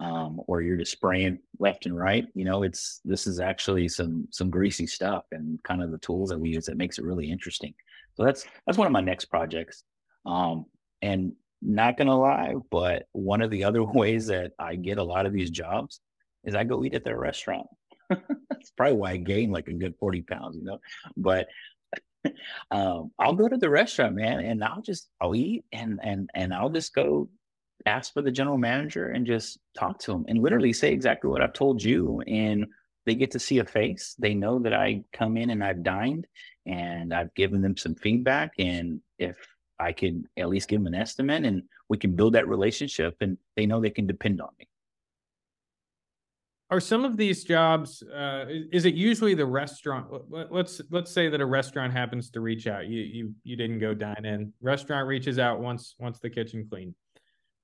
um, 0.00 0.40
or 0.46 0.62
you're 0.62 0.76
just 0.76 0.92
spraying 0.92 1.38
left 1.58 1.86
and 1.86 1.96
right. 1.96 2.26
You 2.34 2.44
know, 2.44 2.62
it's 2.62 3.00
this 3.04 3.26
is 3.26 3.40
actually 3.40 3.88
some 3.88 4.28
some 4.30 4.50
greasy 4.50 4.86
stuff 4.86 5.24
and 5.32 5.62
kind 5.64 5.82
of 5.82 5.90
the 5.90 5.98
tools 5.98 6.30
that 6.30 6.38
we 6.38 6.50
use 6.50 6.66
that 6.66 6.76
makes 6.76 6.98
it 6.98 7.04
really 7.04 7.30
interesting. 7.30 7.74
So 8.14 8.24
that's 8.24 8.44
that's 8.66 8.78
one 8.78 8.86
of 8.86 8.92
my 8.92 9.00
next 9.00 9.26
projects. 9.26 9.82
Um, 10.24 10.66
and 11.02 11.32
not 11.62 11.96
gonna 11.96 12.16
lie, 12.16 12.54
but 12.70 13.06
one 13.12 13.42
of 13.42 13.50
the 13.50 13.64
other 13.64 13.82
ways 13.84 14.26
that 14.28 14.52
I 14.58 14.76
get 14.76 14.98
a 14.98 15.04
lot 15.04 15.26
of 15.26 15.32
these 15.32 15.50
jobs 15.50 16.00
is 16.44 16.54
I 16.54 16.64
go 16.64 16.84
eat 16.84 16.94
at 16.94 17.04
their 17.04 17.18
restaurant. 17.18 17.66
that's 18.58 18.70
probably 18.70 18.96
why 18.96 19.12
I 19.12 19.16
gained 19.16 19.52
like 19.52 19.68
a 19.68 19.72
good 19.72 19.94
40 19.98 20.22
pounds, 20.22 20.56
you 20.56 20.64
know. 20.64 20.78
But 21.16 21.48
um, 22.70 23.12
I'll 23.18 23.34
go 23.34 23.48
to 23.48 23.56
the 23.56 23.70
restaurant, 23.70 24.16
man, 24.16 24.40
and 24.40 24.62
I'll 24.62 24.82
just 24.82 25.08
I'll 25.20 25.34
eat 25.34 25.64
and 25.72 26.00
and 26.02 26.30
and 26.34 26.52
I'll 26.52 26.70
just 26.70 26.94
go 26.94 27.28
ask 27.86 28.12
for 28.12 28.22
the 28.22 28.30
general 28.30 28.58
manager 28.58 29.08
and 29.08 29.26
just 29.26 29.58
talk 29.76 29.98
to 30.00 30.12
him 30.12 30.24
and 30.28 30.42
literally 30.42 30.72
say 30.72 30.92
exactly 30.92 31.30
what 31.30 31.42
I've 31.42 31.52
told 31.52 31.82
you. 31.82 32.20
And 32.26 32.66
they 33.06 33.14
get 33.14 33.30
to 33.30 33.38
see 33.38 33.58
a 33.58 33.64
face. 33.64 34.14
They 34.18 34.34
know 34.34 34.58
that 34.60 34.74
I 34.74 35.04
come 35.12 35.36
in 35.36 35.50
and 35.50 35.64
I've 35.64 35.82
dined 35.82 36.26
and 36.66 37.14
I've 37.14 37.32
given 37.34 37.62
them 37.62 37.76
some 37.76 37.94
feedback. 37.94 38.52
And 38.58 39.00
if 39.18 39.36
I 39.78 39.92
can 39.92 40.24
at 40.36 40.48
least 40.48 40.68
give 40.68 40.80
them 40.80 40.92
an 40.92 41.00
estimate 41.00 41.44
and 41.44 41.62
we 41.88 41.96
can 41.96 42.16
build 42.16 42.34
that 42.34 42.48
relationship 42.48 43.16
and 43.20 43.38
they 43.56 43.64
know 43.64 43.80
they 43.80 43.90
can 43.90 44.06
depend 44.06 44.42
on 44.42 44.50
me. 44.58 44.68
Are 46.70 46.80
some 46.80 47.06
of 47.06 47.16
these 47.16 47.44
jobs 47.44 48.02
uh, 48.02 48.44
is 48.48 48.84
it 48.84 48.94
usually 48.94 49.34
the 49.34 49.46
restaurant 49.46 50.06
let's 50.28 50.82
let's 50.90 51.10
say 51.10 51.28
that 51.30 51.40
a 51.40 51.46
restaurant 51.46 51.92
happens 51.92 52.30
to 52.30 52.40
reach 52.40 52.66
out 52.66 52.86
you 52.86 53.00
you 53.00 53.34
you 53.42 53.56
didn't 53.56 53.78
go 53.78 53.94
dine 53.94 54.24
in 54.24 54.52
restaurant 54.60 55.06
reaches 55.06 55.38
out 55.38 55.60
once 55.60 55.94
once 55.98 56.18
the 56.18 56.28
kitchen 56.28 56.66
clean 56.68 56.94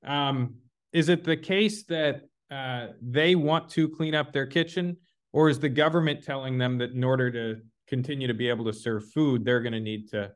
um, 0.06 0.54
is 0.92 1.10
it 1.10 1.22
the 1.22 1.36
case 1.36 1.84
that 1.84 2.22
uh, 2.50 2.88
they 3.02 3.34
want 3.34 3.68
to 3.70 3.88
clean 3.88 4.14
up 4.14 4.32
their 4.32 4.46
kitchen 4.46 4.96
or 5.32 5.50
is 5.50 5.58
the 5.58 5.68
government 5.68 6.24
telling 6.24 6.56
them 6.56 6.78
that 6.78 6.92
in 6.92 7.04
order 7.04 7.30
to 7.30 7.60
continue 7.86 8.26
to 8.26 8.34
be 8.34 8.48
able 8.48 8.64
to 8.64 8.72
serve 8.72 9.04
food 9.12 9.44
they're 9.44 9.60
going 9.60 9.72
to 9.72 9.80
need 9.80 10.08
to 10.08 10.30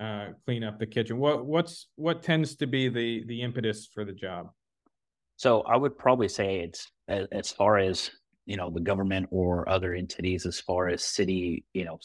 uh, 0.00 0.28
clean 0.44 0.64
up 0.64 0.78
the 0.78 0.86
kitchen? 0.86 1.18
What 1.18 1.46
what's 1.46 1.88
what 1.96 2.22
tends 2.22 2.56
to 2.56 2.66
be 2.66 2.88
the 2.88 3.24
the 3.26 3.42
impetus 3.42 3.86
for 3.86 4.04
the 4.04 4.12
job 4.12 4.50
so 5.42 5.60
i 5.62 5.76
would 5.76 5.96
probably 5.98 6.28
say 6.28 6.60
it's 6.60 6.90
as, 7.08 7.26
as 7.32 7.50
far 7.50 7.78
as 7.78 8.10
you 8.46 8.56
know 8.56 8.70
the 8.70 8.80
government 8.80 9.26
or 9.30 9.68
other 9.68 9.94
entities 9.94 10.46
as 10.46 10.60
far 10.60 10.88
as 10.88 11.04
city 11.04 11.64
you 11.74 11.84
know 11.84 11.98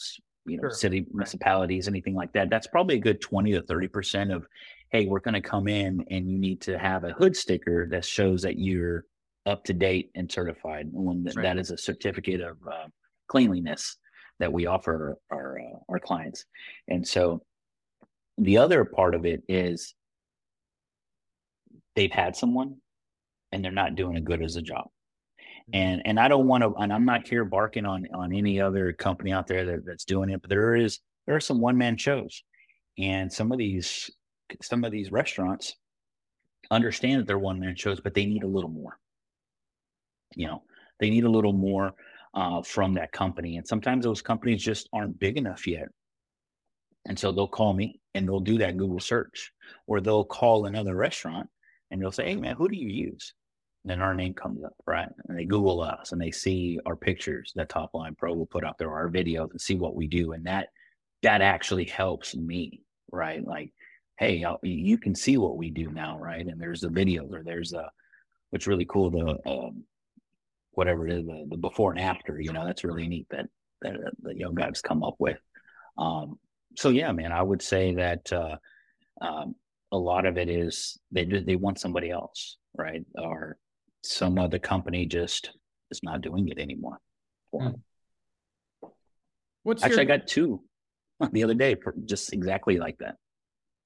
you 0.46 0.56
know 0.56 0.62
sure. 0.62 0.70
city 0.70 1.06
municipalities 1.12 1.88
anything 1.88 2.14
like 2.14 2.32
that 2.32 2.50
that's 2.50 2.66
probably 2.66 2.96
a 2.96 3.00
good 3.00 3.20
20 3.20 3.52
to 3.52 3.62
30 3.62 3.88
percent 3.88 4.32
of 4.32 4.46
hey 4.90 5.06
we're 5.06 5.20
going 5.20 5.34
to 5.34 5.40
come 5.40 5.68
in 5.68 6.04
and 6.10 6.30
you 6.30 6.38
need 6.38 6.60
to 6.60 6.78
have 6.78 7.04
a 7.04 7.12
hood 7.12 7.36
sticker 7.36 7.86
that 7.90 8.04
shows 8.04 8.42
that 8.42 8.58
you're 8.58 9.04
up 9.48 9.64
to 9.64 9.72
date 9.72 10.10
and 10.14 10.30
certified. 10.30 10.88
One 10.92 11.24
that, 11.24 11.36
right. 11.36 11.42
that 11.42 11.58
is 11.58 11.70
a 11.70 11.78
certificate 11.78 12.40
of 12.40 12.58
uh, 12.66 12.86
cleanliness 13.26 13.96
that 14.38 14.52
we 14.52 14.66
offer 14.66 15.16
our 15.32 15.58
uh, 15.58 15.78
our 15.88 15.98
clients. 15.98 16.44
And 16.86 17.06
so 17.06 17.42
the 18.36 18.58
other 18.58 18.84
part 18.84 19.14
of 19.14 19.24
it 19.24 19.42
is 19.48 19.94
they've 21.96 22.12
had 22.12 22.36
someone 22.36 22.76
and 23.52 23.64
they're 23.64 23.72
not 23.72 23.94
doing 23.94 24.16
as 24.16 24.22
good 24.22 24.42
as 24.42 24.56
a 24.56 24.62
job. 24.62 24.84
Mm-hmm. 24.84 25.74
And 25.74 26.02
and 26.04 26.20
I 26.20 26.28
don't 26.28 26.46
want 26.46 26.62
to 26.62 26.74
and 26.74 26.92
I'm 26.92 27.04
not 27.04 27.26
here 27.28 27.44
barking 27.44 27.86
on 27.86 28.06
on 28.14 28.32
any 28.32 28.60
other 28.60 28.92
company 28.92 29.32
out 29.32 29.46
there 29.46 29.64
that, 29.64 29.86
that's 29.86 30.04
doing 30.04 30.30
it, 30.30 30.40
but 30.40 30.50
there 30.50 30.74
is 30.74 31.00
there 31.26 31.36
are 31.36 31.40
some 31.40 31.60
one 31.60 31.76
man 31.78 31.96
shows. 31.96 32.42
And 32.98 33.32
some 33.32 33.52
of 33.52 33.58
these 33.58 34.10
some 34.62 34.84
of 34.84 34.92
these 34.92 35.12
restaurants 35.12 35.76
understand 36.70 37.20
that 37.20 37.26
they're 37.26 37.38
one 37.38 37.60
man 37.60 37.76
shows, 37.76 38.00
but 38.00 38.14
they 38.14 38.26
need 38.26 38.42
a 38.42 38.48
little 38.48 38.70
more 38.70 38.98
you 40.34 40.46
know 40.46 40.62
they 41.00 41.10
need 41.10 41.24
a 41.24 41.30
little 41.30 41.52
more 41.52 41.94
uh, 42.34 42.62
from 42.62 42.94
that 42.94 43.12
company 43.12 43.56
and 43.56 43.66
sometimes 43.66 44.04
those 44.04 44.22
companies 44.22 44.62
just 44.62 44.88
aren't 44.92 45.18
big 45.18 45.36
enough 45.36 45.66
yet 45.66 45.88
and 47.06 47.18
so 47.18 47.32
they'll 47.32 47.48
call 47.48 47.72
me 47.72 48.00
and 48.14 48.26
they'll 48.26 48.40
do 48.40 48.58
that 48.58 48.76
google 48.76 49.00
search 49.00 49.52
or 49.86 50.00
they'll 50.00 50.24
call 50.24 50.66
another 50.66 50.94
restaurant 50.94 51.48
and 51.90 52.00
they'll 52.00 52.12
say 52.12 52.26
hey 52.26 52.36
man 52.36 52.56
who 52.56 52.68
do 52.68 52.76
you 52.76 52.88
use 52.88 53.34
then 53.88 54.00
our 54.00 54.14
name 54.14 54.34
comes 54.34 54.64
up 54.64 54.74
right 54.86 55.08
and 55.28 55.38
they 55.38 55.44
google 55.44 55.80
us 55.80 56.12
and 56.12 56.20
they 56.20 56.30
see 56.30 56.78
our 56.86 56.96
pictures 56.96 57.52
that 57.56 57.68
top 57.68 57.94
line 57.94 58.14
pro 58.14 58.32
will 58.32 58.46
put 58.46 58.64
up 58.64 58.76
there 58.78 58.92
our 58.92 59.08
videos 59.08 59.50
and 59.50 59.60
see 59.60 59.74
what 59.74 59.94
we 59.94 60.06
do 60.06 60.32
and 60.32 60.46
that 60.46 60.68
that 61.22 61.40
actually 61.40 61.84
helps 61.84 62.34
me 62.34 62.80
right 63.12 63.44
like 63.46 63.72
hey 64.18 64.42
I'll, 64.44 64.58
you 64.62 64.98
can 64.98 65.14
see 65.14 65.36
what 65.36 65.56
we 65.56 65.70
do 65.70 65.90
now 65.90 66.18
right 66.18 66.46
and 66.46 66.60
there's 66.60 66.80
the 66.80 66.88
videos 66.88 67.32
or 67.32 67.42
there's 67.42 67.72
a 67.72 67.90
what's 68.50 68.66
really 68.66 68.86
cool 68.86 69.10
the 69.10 69.38
um, 69.48 69.84
whatever 70.78 71.08
it 71.08 71.12
is, 71.12 71.26
the, 71.26 71.44
the 71.50 71.56
before 71.56 71.90
and 71.90 72.00
after, 72.00 72.40
you 72.40 72.52
know, 72.52 72.64
that's 72.64 72.84
really 72.84 73.08
neat 73.08 73.26
that, 73.30 73.46
that 73.82 73.96
uh, 73.96 74.10
the 74.22 74.32
young 74.32 74.54
guys 74.54 74.80
come 74.80 75.02
up 75.02 75.16
with. 75.18 75.38
Um, 75.98 76.38
so 76.76 76.90
yeah, 76.90 77.10
man, 77.10 77.32
I 77.32 77.42
would 77.42 77.60
say 77.60 77.96
that, 77.96 78.32
uh, 78.32 78.56
um, 79.20 79.56
a 79.90 79.98
lot 79.98 80.24
of 80.24 80.38
it 80.38 80.48
is 80.48 80.96
they 81.10 81.24
they 81.24 81.56
want 81.56 81.80
somebody 81.80 82.10
else, 82.10 82.58
right? 82.76 83.02
Or 83.16 83.56
some 84.02 84.38
other 84.38 84.58
company 84.58 85.06
just 85.06 85.50
is 85.90 86.00
not 86.02 86.20
doing 86.20 86.48
it 86.48 86.58
anymore. 86.58 86.98
Hmm. 87.52 87.70
What's 89.62 89.82
actually 89.82 90.04
your... 90.04 90.14
I 90.14 90.18
got 90.18 90.26
two 90.26 90.62
the 91.32 91.44
other 91.44 91.54
day, 91.54 91.74
for 91.74 91.94
just 92.04 92.32
exactly 92.32 92.78
like 92.78 92.98
that. 92.98 93.16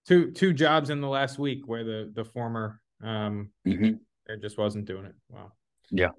Two 0.07 0.31
two 0.33 0.53
jobs 0.53 0.91
in 0.91 1.01
the 1.01 1.09
last 1.09 1.39
week 1.39 1.63
where 1.67 1.85
the 1.85 2.13
the 2.15 2.25
former 2.25 2.81
um 3.03 3.51
mm-hmm. 3.67 3.95
it 4.27 4.41
just 4.41 4.59
wasn't 4.59 4.85
doing 4.85 5.07
it. 5.07 5.15
Wow. 5.29 5.53
Yeah. 5.91 6.11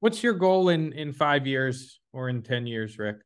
What's 0.00 0.22
your 0.22 0.34
goal 0.34 0.68
in 0.68 0.92
in 0.92 1.12
five 1.12 1.46
years 1.46 2.00
or 2.12 2.28
in 2.28 2.42
ten 2.42 2.66
years, 2.66 2.98
Rick? 2.98 3.18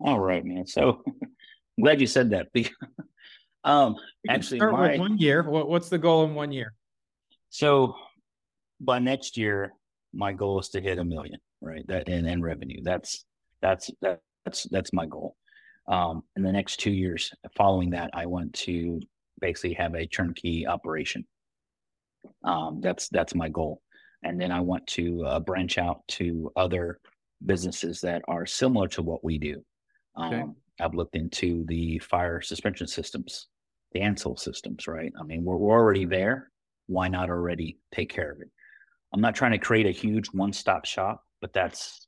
All 0.00 0.18
right, 0.18 0.44
man. 0.44 0.66
So 0.66 1.02
I'm 1.06 1.84
glad 1.84 2.00
you 2.00 2.06
said 2.06 2.30
that. 2.30 2.48
um, 3.64 3.96
actually, 4.28 4.60
my, 4.60 4.96
one 4.96 5.18
year. 5.18 5.42
What, 5.42 5.68
what's 5.68 5.88
the 5.88 5.98
goal 5.98 6.24
in 6.24 6.34
one 6.34 6.52
year? 6.52 6.74
So 7.50 7.94
by 8.80 8.98
next 8.98 9.36
year, 9.36 9.72
my 10.12 10.32
goal 10.32 10.58
is 10.60 10.68
to 10.70 10.80
hit 10.80 10.98
a 10.98 11.04
million, 11.04 11.38
right? 11.60 11.86
That 11.86 12.08
in, 12.08 12.26
in 12.26 12.42
revenue. 12.42 12.80
That's 12.82 13.24
that's 13.62 13.90
that, 14.02 14.20
that's 14.44 14.64
that's 14.70 14.92
my 14.92 15.06
goal. 15.06 15.36
Um, 15.88 16.22
in 16.36 16.42
the 16.42 16.52
next 16.52 16.76
two 16.76 16.92
years 16.92 17.32
following 17.56 17.90
that, 17.90 18.10
I 18.14 18.26
want 18.26 18.52
to 18.54 19.00
basically 19.40 19.74
have 19.74 19.94
a 19.94 20.06
turnkey 20.06 20.66
operation. 20.66 21.26
Um, 22.44 22.80
that's 22.80 23.08
that's 23.08 23.34
my 23.34 23.48
goal 23.48 23.82
and 24.22 24.40
then 24.40 24.52
I 24.52 24.60
want 24.60 24.86
to 24.88 25.24
uh, 25.24 25.40
branch 25.40 25.78
out 25.78 26.06
to 26.08 26.52
other 26.56 27.00
businesses 27.44 28.00
that 28.02 28.22
are 28.28 28.46
similar 28.46 28.88
to 28.88 29.02
what 29.02 29.24
we 29.24 29.38
do. 29.38 29.62
Okay. 30.18 30.42
Um, 30.42 30.56
I've 30.80 30.94
looked 30.94 31.16
into 31.16 31.64
the 31.68 31.98
fire 31.98 32.40
suspension 32.40 32.86
systems, 32.86 33.48
the 33.92 34.00
Ansul 34.00 34.38
systems, 34.38 34.86
right? 34.86 35.12
I 35.18 35.22
mean, 35.24 35.44
we're, 35.44 35.56
we're 35.56 35.78
already 35.78 36.04
there. 36.04 36.50
Why 36.86 37.08
not 37.08 37.30
already 37.30 37.78
take 37.94 38.10
care 38.10 38.32
of 38.32 38.40
it? 38.40 38.50
I'm 39.12 39.20
not 39.20 39.34
trying 39.34 39.52
to 39.52 39.58
create 39.58 39.86
a 39.86 39.90
huge 39.90 40.28
one-stop 40.28 40.84
shop, 40.84 41.24
but 41.40 41.52
that's 41.52 42.06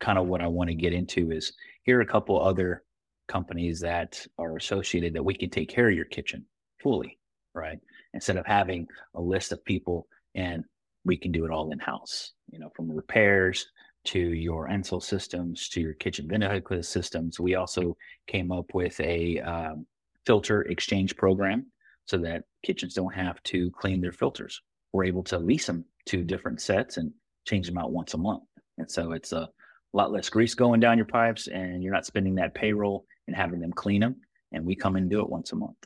kind 0.00 0.18
of 0.18 0.26
what 0.26 0.40
I 0.40 0.46
want 0.46 0.68
to 0.68 0.74
get 0.74 0.92
into 0.92 1.30
is 1.30 1.52
here 1.82 1.98
are 1.98 2.02
a 2.02 2.06
couple 2.06 2.40
other 2.40 2.84
companies 3.28 3.80
that 3.80 4.24
are 4.38 4.56
associated 4.56 5.14
that 5.14 5.24
we 5.24 5.34
can 5.34 5.50
take 5.50 5.68
care 5.68 5.88
of 5.88 5.94
your 5.94 6.04
kitchen 6.04 6.44
fully, 6.82 7.18
right? 7.54 7.78
Instead 8.12 8.36
of 8.36 8.46
having 8.46 8.86
a 9.14 9.20
list 9.20 9.52
of 9.52 9.64
people 9.64 10.06
and 10.34 10.64
we 11.04 11.16
can 11.16 11.32
do 11.32 11.44
it 11.44 11.50
all 11.50 11.70
in 11.72 11.78
house, 11.78 12.32
you 12.50 12.58
know, 12.58 12.70
from 12.76 12.90
repairs 12.90 13.66
to 14.04 14.18
your 14.18 14.68
Ansul 14.68 15.02
systems 15.02 15.68
to 15.70 15.80
your 15.80 15.94
kitchen 15.94 16.28
ventilator 16.28 16.82
systems. 16.82 17.40
We 17.40 17.54
also 17.54 17.96
came 18.26 18.52
up 18.52 18.66
with 18.74 18.98
a 19.00 19.40
um, 19.40 19.86
filter 20.26 20.62
exchange 20.62 21.16
program 21.16 21.66
so 22.06 22.18
that 22.18 22.44
kitchens 22.62 22.94
don't 22.94 23.14
have 23.14 23.42
to 23.44 23.70
clean 23.70 24.00
their 24.00 24.12
filters. 24.12 24.60
We're 24.92 25.04
able 25.04 25.24
to 25.24 25.38
lease 25.38 25.66
them 25.66 25.86
to 26.06 26.22
different 26.22 26.60
sets 26.60 26.96
and 26.96 27.12
change 27.46 27.66
them 27.66 27.78
out 27.78 27.92
once 27.92 28.14
a 28.14 28.18
month. 28.18 28.42
And 28.78 28.90
so 28.90 29.12
it's 29.12 29.32
a 29.32 29.48
lot 29.92 30.12
less 30.12 30.28
grease 30.28 30.54
going 30.54 30.80
down 30.80 30.98
your 30.98 31.06
pipes 31.06 31.46
and 31.46 31.82
you're 31.82 31.92
not 31.92 32.06
spending 32.06 32.34
that 32.36 32.54
payroll 32.54 33.06
and 33.26 33.36
having 33.36 33.60
them 33.60 33.72
clean 33.72 34.00
them. 34.00 34.16
And 34.52 34.64
we 34.64 34.76
come 34.76 34.96
and 34.96 35.10
do 35.10 35.20
it 35.20 35.28
once 35.28 35.52
a 35.52 35.56
month. 35.56 35.76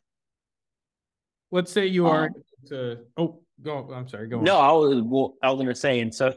Let's 1.50 1.72
say 1.72 1.86
you 1.86 2.06
are 2.06 2.26
um, 2.26 2.34
to, 2.66 2.98
oh, 3.16 3.40
Go. 3.62 3.90
I'm 3.92 4.08
sorry. 4.08 4.28
Go. 4.28 4.40
No, 4.40 4.58
on. 4.58 4.64
I 4.64 4.72
was. 4.72 5.02
Well, 5.02 5.34
I 5.42 5.50
was 5.50 5.56
going 5.56 5.68
to 5.68 5.74
say, 5.74 6.00
and 6.00 6.14
so 6.14 6.34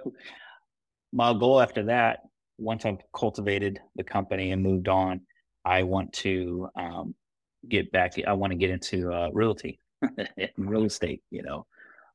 my 1.14 1.34
goal 1.34 1.62
after 1.62 1.84
that, 1.84 2.22
once 2.58 2.86
I've 2.86 3.02
cultivated 3.16 3.80
the 3.96 4.04
company 4.04 4.52
and 4.52 4.64
moved 4.64 4.88
on, 4.88 5.22
I 5.64 5.84
want 5.84 6.14
to 6.14 6.70
um, 6.76 7.16
get 7.68 7.92
back. 7.92 8.14
I 8.26 8.34
want 8.34 8.52
to 8.52 8.58
get 8.58 8.70
into 8.70 9.12
uh, 9.14 9.30
realty, 9.34 9.80
real 10.58 10.86
estate. 10.86 11.22
You 11.30 11.44
know, 11.44 11.68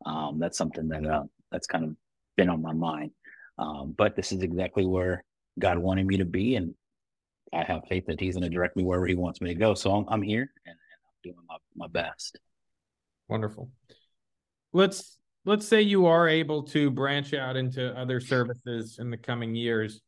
um, 0.04 0.38
that's 0.38 0.58
something 0.58 0.88
that 0.88 1.06
uh, 1.06 1.24
that's 1.50 1.66
kind 1.66 1.84
of 1.84 1.96
been 2.36 2.48
on 2.48 2.62
my 2.62 2.72
mind. 2.72 3.12
Um, 3.58 3.94
but 3.96 4.16
this 4.16 4.32
is 4.32 4.42
exactly 4.42 4.84
where 4.84 5.24
God 5.58 5.78
wanted 5.78 6.06
me 6.06 6.18
to 6.18 6.24
be, 6.24 6.56
and 6.56 6.74
I 7.52 7.64
have 7.64 7.82
faith 7.88 8.06
that 8.06 8.20
He's 8.20 8.34
going 8.34 8.44
to 8.44 8.54
direct 8.54 8.76
me 8.76 8.84
wherever 8.84 9.06
He 9.06 9.14
wants 9.14 9.40
me 9.40 9.48
to 9.48 9.58
go. 9.58 9.74
So 9.74 9.94
I'm, 9.94 10.04
I'm 10.08 10.22
here, 10.22 10.50
and, 10.66 10.72
and 10.72 10.76
I'm 10.76 11.32
doing 11.32 11.46
my, 11.48 11.56
my 11.74 11.88
best. 11.88 12.38
Wonderful 13.28 13.70
let's 14.76 15.16
let's 15.46 15.66
say 15.66 15.80
you 15.80 16.04
are 16.04 16.28
able 16.28 16.62
to 16.62 16.90
branch 16.90 17.32
out 17.32 17.56
into 17.56 17.98
other 17.98 18.20
services 18.20 18.98
in 18.98 19.10
the 19.10 19.16
coming 19.16 19.54
years 19.54 20.02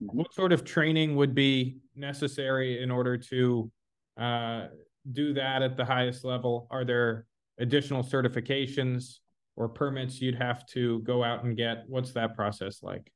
what 0.00 0.34
sort 0.34 0.52
of 0.52 0.64
training 0.64 1.14
would 1.14 1.36
be 1.36 1.78
necessary 1.94 2.82
in 2.82 2.90
order 2.90 3.16
to 3.16 3.70
uh, 4.18 4.66
do 5.12 5.32
that 5.32 5.62
at 5.62 5.76
the 5.76 5.84
highest 5.84 6.24
level 6.24 6.66
are 6.72 6.84
there 6.84 7.26
additional 7.60 8.02
certifications 8.02 9.18
or 9.56 9.68
permits 9.68 10.20
you'd 10.20 10.34
have 10.34 10.66
to 10.66 11.00
go 11.00 11.22
out 11.22 11.44
and 11.44 11.56
get? 11.56 11.84
What's 11.88 12.12
that 12.12 12.34
process 12.34 12.82
like? 12.82 13.12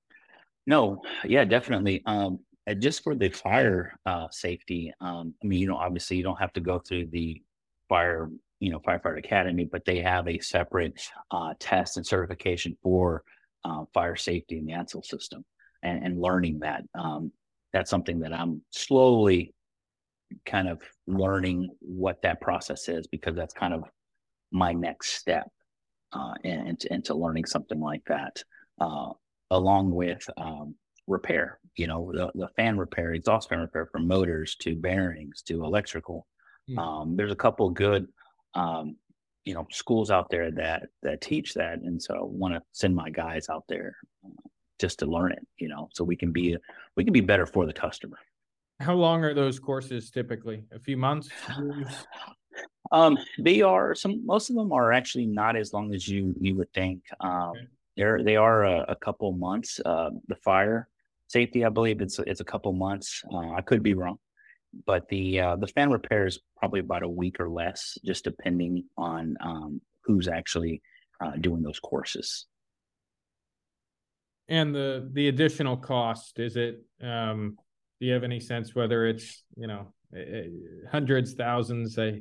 No 0.67 1.01
yeah 1.25 1.45
definitely. 1.45 2.03
Um, 2.07 2.41
just 2.75 3.05
for 3.05 3.15
the 3.15 3.29
fire 3.29 3.99
uh, 4.07 4.27
safety, 4.31 4.93
um, 5.01 5.35
I 5.43 5.47
mean, 5.47 5.61
you 5.61 5.69
know, 5.69 5.77
obviously 5.77 6.17
you 6.17 6.25
don't 6.25 6.41
have 6.41 6.53
to 6.55 6.61
go 6.61 6.81
through 6.81 7.07
the 7.07 7.41
fire, 7.89 8.29
you 8.59 8.71
know, 8.71 8.81
firefighter 8.81 9.19
academy, 9.19 9.65
but 9.65 9.85
they 9.85 10.01
have 10.01 10.27
a 10.27 10.41
separate 10.41 11.01
uh, 11.31 11.55
test 11.61 11.97
and 11.97 12.05
certification 12.05 12.77
for 12.83 13.23
uh, 13.65 13.85
fire 13.95 14.17
safety 14.17 14.59
in 14.59 14.67
the 14.67 14.73
Ansul 14.73 15.05
system, 15.05 15.45
and, 15.83 16.05
and 16.05 16.21
learning 16.21 16.61
that. 16.61 16.83
Um, 16.95 17.33
that's 17.73 17.91
something 17.91 18.21
that 18.21 18.33
I'm 18.33 18.63
slowly 18.71 19.55
kind 20.45 20.69
of 20.69 20.81
learning 21.07 21.71
what 21.81 22.23
that 22.23 22.41
process 22.41 22.89
is 22.89 23.07
because 23.07 23.37
that's 23.37 23.55
kind 23.55 23.75
of 23.75 23.85
my 24.51 24.73
next 24.73 25.15
step 25.15 25.49
uh, 26.13 26.35
into, 26.45 26.93
into 26.93 27.15
learning 27.15 27.45
something 27.45 27.81
like 27.81 28.03
that, 28.07 28.43
uh, 28.81 29.11
along 29.51 29.93
with 29.93 30.29
um, 30.37 30.75
repair. 31.07 31.59
You 31.77 31.87
know, 31.87 32.11
the, 32.13 32.31
the 32.35 32.49
fan 32.57 32.79
repair, 32.79 33.13
exhaust 33.13 33.49
fan 33.49 33.61
repair 33.61 33.87
from 33.87 34.09
motors 34.09 34.57
to 34.61 34.75
bearings 34.75 35.43
to 35.43 35.65
electrical. 35.65 36.27
Mm. 36.71 36.79
Um, 36.79 37.17
there's 37.17 37.33
a 37.33 37.37
couple 37.37 37.69
good, 37.71 38.09
um, 38.55 38.97
you 39.45 39.55
know, 39.55 39.67
schools 39.71 40.11
out 40.11 40.31
there 40.31 40.51
that 40.53 40.89
that 41.03 41.21
teach 41.21 41.55
that, 41.55 41.79
and 41.79 42.03
so 42.03 42.15
I 42.15 42.21
want 42.23 42.55
to 42.55 42.63
send 42.73 42.97
my 42.97 43.11
guys 43.11 43.49
out 43.49 43.65
there 43.69 43.97
uh, 44.25 44.49
just 44.81 44.99
to 45.01 45.07
learn 45.07 45.33
it. 45.33 45.47
You 45.59 45.69
know, 45.69 45.89
so 45.93 46.03
we 46.03 46.17
can 46.17 46.33
be 46.33 46.57
we 46.97 47.05
can 47.05 47.13
be 47.13 47.21
better 47.21 47.47
for 47.47 47.67
the 47.67 47.73
customer. 47.73 48.19
How 48.81 48.95
long 48.95 49.25
are 49.25 49.35
those 49.35 49.59
courses 49.59 50.11
typically? 50.11 50.65
A 50.73 50.79
few 50.79 50.97
months? 50.97 51.29
Um, 52.93 53.19
they 53.39 53.63
are 53.63 53.95
some. 53.95 54.25
Most 54.25 54.51
of 54.51 54.57
them 54.57 54.73
are 54.73 54.93
actually 54.93 55.27
not 55.27 55.57
as 55.57 55.73
long 55.73 55.95
as 55.95 56.07
you 56.09 56.35
you 56.41 56.57
would 56.57 56.73
think. 56.73 57.03
Um, 57.21 57.51
okay. 57.51 57.67
They're 57.97 58.23
they 58.23 58.37
are 58.37 58.65
a, 58.65 58.85
a 58.89 58.97
couple 58.97 59.33
months. 59.33 59.81
Uh, 59.85 60.11
the 60.29 60.37
fire 60.37 60.89
safety, 61.29 61.65
I 61.65 61.69
believe 61.69 62.01
it's 62.01 62.19
it's 62.21 62.41
a 62.41 62.45
couple 62.45 62.73
months. 62.73 63.23
Uh, 63.33 63.53
I 63.53 63.61
could 63.63 63.83
be 63.83 63.95
wrong, 63.95 64.19
but 64.85 65.09
the 65.09 65.41
uh, 65.41 65.57
the 65.57 65.67
fan 65.67 65.91
repair 65.91 66.27
is 66.27 66.39
probably 66.59 66.81
about 66.81 67.03
a 67.03 67.09
week 67.09 67.41
or 67.41 67.49
less, 67.49 67.99
just 68.05 68.25
depending 68.25 68.85
on 68.97 69.37
um, 69.41 69.81
who's 70.05 70.29
actually 70.29 70.83
uh, 71.21 71.33
doing 71.41 71.63
those 71.63 71.81
courses. 71.81 72.47
And 74.49 74.75
the 74.75 75.09
the 75.13 75.29
additional 75.29 75.77
cost 75.77 76.39
is 76.39 76.57
it? 76.57 76.85
Um, 77.03 77.57
do 77.99 78.07
you 78.07 78.13
have 78.13 78.25
any 78.25 78.41
sense 78.41 78.75
whether 78.75 79.07
it's 79.07 79.43
you 79.57 79.67
know 79.67 79.93
hundreds, 80.91 81.35
thousands? 81.35 81.99
I 81.99 82.21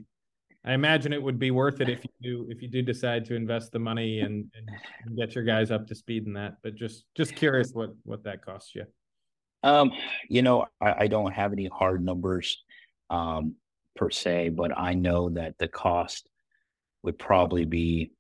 I 0.66 0.74
imagine 0.74 1.14
it 1.14 1.22
would 1.22 1.38
be 1.38 1.52
worth 1.52 1.80
it 1.80 1.90
if 1.90 2.04
you 2.04 2.10
do 2.22 2.48
if 2.50 2.62
you 2.62 2.68
do 2.68 2.82
decide 2.82 3.24
to 3.26 3.36
invest 3.36 3.72
the 3.72 3.80
money 3.80 4.22
and, 4.22 4.50
and 4.56 5.18
get 5.18 5.36
your 5.36 5.44
guys 5.44 5.70
up 5.70 5.86
to 5.88 5.96
speed 5.96 6.26
in 6.26 6.34
that. 6.34 6.58
But 6.64 6.76
just 6.76 7.06
just 7.16 7.36
curious 7.36 7.72
what 7.72 7.92
what 8.04 8.24
that 8.24 8.44
costs 8.44 8.74
you. 8.74 8.86
Um, 9.64 9.92
you 10.28 10.42
know, 10.42 10.66
I, 10.82 11.04
I 11.04 11.08
don't 11.08 11.32
have 11.32 11.54
any 11.54 11.68
hard 11.68 12.04
numbers 12.04 12.64
um, 13.10 13.56
per 13.96 14.10
se, 14.10 14.50
but 14.50 14.78
I 14.78 14.94
know 14.94 15.30
that 15.30 15.58
the 15.60 15.68
cost 15.68 16.28
would 17.04 17.18
probably 17.18 17.66
be 17.66 18.12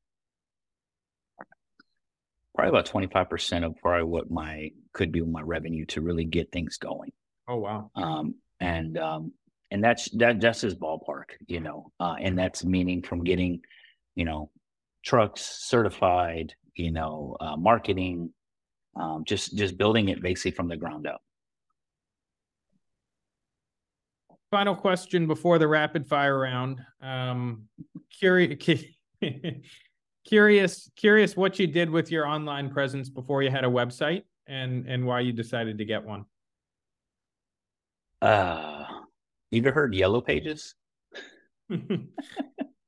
probably 2.56 2.70
about 2.70 2.88
25% 2.88 3.66
of 3.66 3.76
probably 3.78 4.04
what 4.06 4.32
my 4.32 4.72
could 4.94 5.12
be 5.12 5.22
my 5.22 5.42
revenue 5.42 5.86
to 5.88 6.02
really 6.02 6.26
get 6.26 6.52
things 6.52 6.78
going. 6.78 7.12
Oh 7.48 7.58
wow. 7.58 7.92
Um, 7.96 8.36
and 8.60 8.98
um, 8.98 9.34
and 9.71 9.84
that's 9.84 10.10
that 10.12 10.39
that's 10.39 10.62
his 10.62 10.75
ballpark, 10.75 11.32
you 11.47 11.60
know, 11.60 11.91
uh, 11.99 12.15
and 12.19 12.38
that's 12.38 12.63
meaning 12.63 13.01
from 13.01 13.23
getting, 13.23 13.62
you 14.15 14.25
know, 14.25 14.51
trucks 15.04 15.41
certified, 15.41 16.54
you 16.75 16.91
know, 16.91 17.36
uh, 17.39 17.56
marketing, 17.56 18.32
um, 18.95 19.23
just 19.25 19.58
just 19.58 19.78
building 19.78 20.10
it 20.10 20.21
basically 20.21 20.51
from 20.51 20.67
the 20.67 20.78
ground 20.78 21.08
up. 21.08 21.21
Final 24.51 24.75
question 24.75 25.28
before 25.28 25.58
the 25.58 25.67
rapid 25.67 26.08
fire 26.08 26.39
round. 26.39 26.80
Um, 27.01 27.63
curious, 28.17 28.84
curious, 30.25 30.91
curious 30.95 31.36
what 31.36 31.60
you 31.60 31.67
did 31.67 31.89
with 31.89 32.12
your 32.12 32.28
online 32.28 32.69
presence 32.69 33.10
before 33.10 33.41
you 33.41 33.49
had 33.49 33.65
a 33.65 33.69
website, 33.69 34.23
and 34.47 34.88
and 34.88 35.06
why 35.06 35.21
you 35.21 35.34
decided 35.34 35.80
to 35.80 35.86
get 35.86 36.04
one. 36.04 36.25
Uh, 38.21 38.85
you 39.56 39.62
ever 39.62 39.72
heard 39.72 39.94
Yellow 39.94 40.22
Pages? 40.22 40.76
that 41.70 42.10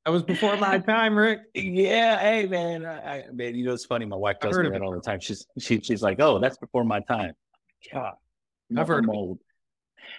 was 0.07 0.23
before 0.23 0.57
my 0.57 0.79
time, 0.79 1.17
Rick. 1.17 1.41
Yeah, 1.53 2.19
hey 2.19 2.45
man, 2.45 2.85
I, 2.85 2.99
I 2.99 3.25
man, 3.31 3.55
you 3.55 3.65
know 3.65 3.73
it's 3.73 3.85
funny. 3.85 4.05
My 4.05 4.15
wife 4.15 4.39
tells 4.39 4.57
me 4.57 4.69
that 4.69 4.81
all 4.81 4.93
the 4.93 5.01
time. 5.01 5.19
She's 5.19 5.45
she, 5.59 5.81
she's 5.81 6.01
like, 6.01 6.19
"Oh, 6.19 6.39
that's 6.39 6.57
before 6.57 6.83
my 6.83 6.99
time." 7.01 7.33
Yeah, 7.91 8.11
I've 8.75 8.87
heard 8.87 9.07
old. 9.09 9.39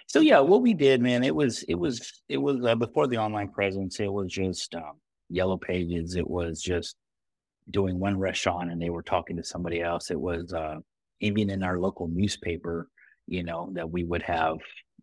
So 0.07 0.19
yeah, 0.19 0.39
what 0.39 0.61
we 0.61 0.73
did, 0.73 1.01
man, 1.01 1.23
it 1.23 1.35
was 1.35 1.63
it 1.63 1.75
was 1.75 2.21
it 2.27 2.37
was 2.37 2.63
uh, 2.65 2.75
before 2.75 3.07
the 3.07 3.17
online 3.17 3.49
presence. 3.49 3.99
It 3.99 4.11
was 4.11 4.31
just 4.31 4.75
um, 4.75 4.99
Yellow 5.29 5.57
Pages. 5.57 6.15
It 6.15 6.27
was 6.27 6.61
just 6.61 6.95
doing 7.69 7.99
one 7.99 8.17
restaurant, 8.17 8.71
and 8.71 8.81
they 8.81 8.89
were 8.89 9.03
talking 9.03 9.37
to 9.37 9.43
somebody 9.43 9.81
else. 9.81 10.11
It 10.11 10.19
was 10.19 10.53
uh, 10.53 10.77
even 11.19 11.49
in 11.49 11.63
our 11.63 11.79
local 11.79 12.07
newspaper, 12.07 12.87
you 13.27 13.43
know, 13.43 13.69
that 13.73 13.89
we 13.89 14.03
would 14.03 14.23
have 14.23 14.57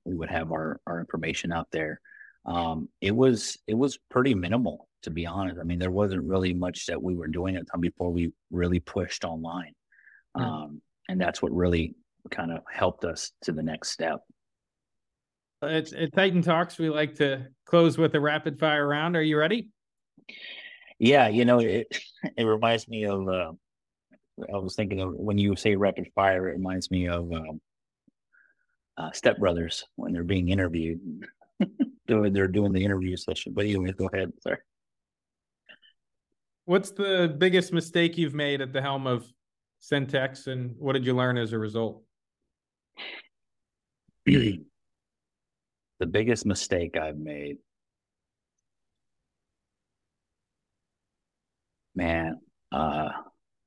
we 0.06 0.14
would 0.14 0.30
have 0.30 0.52
our 0.52 0.80
our 0.86 1.00
information 1.00 1.52
out 1.52 1.68
there. 1.72 2.00
Um, 2.44 2.88
it 3.00 3.14
was 3.14 3.58
it 3.66 3.74
was 3.74 3.98
pretty 4.10 4.34
minimal 4.34 4.88
to 5.06 5.10
be 5.10 5.24
honest. 5.24 5.58
I 5.60 5.62
mean, 5.62 5.78
there 5.78 5.90
wasn't 5.90 6.24
really 6.24 6.52
much 6.52 6.86
that 6.86 7.00
we 7.00 7.14
were 7.14 7.28
doing 7.28 7.54
at 7.54 7.64
the 7.64 7.70
time 7.70 7.80
before 7.80 8.10
we 8.10 8.32
really 8.50 8.80
pushed 8.80 9.24
online, 9.24 9.72
mm. 10.36 10.42
um, 10.42 10.82
and 11.08 11.20
that's 11.20 11.40
what 11.40 11.52
really 11.52 11.94
kind 12.30 12.50
of 12.50 12.62
helped 12.68 13.04
us 13.04 13.30
to 13.42 13.52
the 13.52 13.62
next 13.62 13.90
step. 13.90 14.20
It's 15.62 15.92
at 15.92 16.12
Titan 16.12 16.42
Talks. 16.42 16.76
We 16.76 16.90
like 16.90 17.14
to 17.16 17.46
close 17.66 17.96
with 17.96 18.16
a 18.16 18.20
rapid 18.20 18.58
fire 18.58 18.86
round. 18.86 19.16
Are 19.16 19.22
you 19.22 19.38
ready? 19.38 19.68
Yeah, 20.98 21.28
you 21.28 21.44
know 21.44 21.60
it. 21.60 21.86
It 22.36 22.44
reminds 22.44 22.88
me 22.88 23.04
of. 23.04 23.28
Uh, 23.28 23.52
I 24.52 24.58
was 24.58 24.74
thinking 24.74 25.00
of 25.00 25.14
when 25.14 25.38
you 25.38 25.54
say 25.54 25.76
rapid 25.76 26.08
fire. 26.16 26.48
It 26.48 26.56
reminds 26.56 26.90
me 26.90 27.06
of 27.06 27.32
um, 27.32 27.60
uh, 28.96 29.12
Step 29.12 29.38
Brothers 29.38 29.84
when 29.96 30.12
they're 30.12 30.24
being 30.24 30.48
interviewed. 30.48 31.00
doing 32.06 32.32
they're 32.32 32.48
doing 32.48 32.72
the 32.72 32.84
interview 32.84 33.16
session. 33.16 33.52
But 33.54 33.64
anyway, 33.64 33.92
go 33.92 34.08
ahead. 34.12 34.32
Sorry. 34.40 34.58
What's 36.64 36.90
the 36.90 37.34
biggest 37.38 37.72
mistake 37.72 38.18
you've 38.18 38.34
made 38.34 38.60
at 38.60 38.72
the 38.72 38.82
helm 38.82 39.06
of 39.06 39.24
Centex, 39.82 40.48
and 40.48 40.74
what 40.78 40.94
did 40.94 41.06
you 41.06 41.14
learn 41.14 41.38
as 41.38 41.52
a 41.52 41.58
result? 41.58 42.02
the 44.26 44.64
biggest 46.10 46.44
mistake 46.44 46.96
I've 46.96 47.18
made, 47.18 47.58
man, 51.94 52.40
uh, 52.72 53.10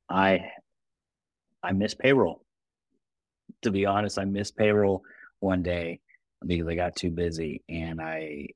I 0.10 0.52
I 1.64 1.72
miss 1.72 1.94
payroll. 1.94 2.44
To 3.62 3.72
be 3.72 3.86
honest, 3.86 4.20
I 4.20 4.26
miss 4.26 4.52
payroll 4.52 5.04
one 5.40 5.64
day 5.64 6.00
because 6.46 6.68
I 6.68 6.76
got 6.76 6.96
too 6.96 7.12
busy 7.12 7.64
and 7.70 8.02
I 8.02 8.48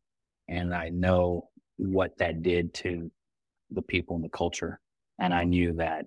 and 0.47 0.73
I 0.73 0.89
know 0.89 1.49
what 1.77 2.17
that 2.17 2.43
did 2.43 2.73
to 2.75 3.11
the 3.71 3.81
people 3.81 4.15
and 4.15 4.23
the 4.23 4.29
culture. 4.29 4.79
And 5.19 5.33
I 5.33 5.43
knew 5.43 5.73
that 5.73 6.05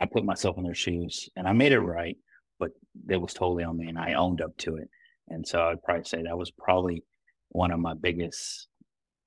I 0.00 0.06
put 0.06 0.24
myself 0.24 0.58
in 0.58 0.64
their 0.64 0.74
shoes 0.74 1.28
and 1.36 1.46
I 1.46 1.52
made 1.52 1.72
it 1.72 1.80
right, 1.80 2.16
but 2.58 2.70
it 3.08 3.20
was 3.20 3.34
totally 3.34 3.64
on 3.64 3.76
me 3.76 3.88
and 3.88 3.98
I 3.98 4.14
owned 4.14 4.40
up 4.40 4.56
to 4.58 4.76
it. 4.76 4.88
And 5.28 5.46
so 5.46 5.62
I'd 5.62 5.82
probably 5.82 6.04
say 6.04 6.22
that 6.22 6.36
was 6.36 6.50
probably 6.50 7.04
one 7.50 7.70
of 7.70 7.78
my 7.78 7.94
biggest 7.94 8.68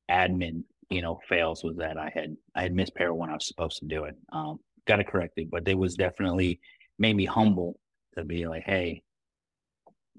admin, 0.10 0.64
you 0.90 1.02
know, 1.02 1.20
fails 1.28 1.64
was 1.64 1.78
that 1.78 1.98
I 1.98 2.12
had 2.14 2.36
I 2.56 2.64
had 2.64 2.74
missed 2.74 2.96
payroll 2.96 3.18
when 3.18 3.30
I 3.30 3.34
was 3.34 3.48
supposed 3.48 3.80
to 3.80 3.86
do 3.86 4.04
it. 4.06 4.16
Um, 4.32 4.60
got 4.86 5.00
it, 5.00 5.08
but 5.50 5.68
it 5.68 5.78
was 5.78 5.96
definitely 5.96 6.60
made 7.00 7.16
me 7.16 7.26
humble 7.26 7.80
to 8.18 8.24
be 8.24 8.48
like, 8.48 8.64
hey, 8.64 9.04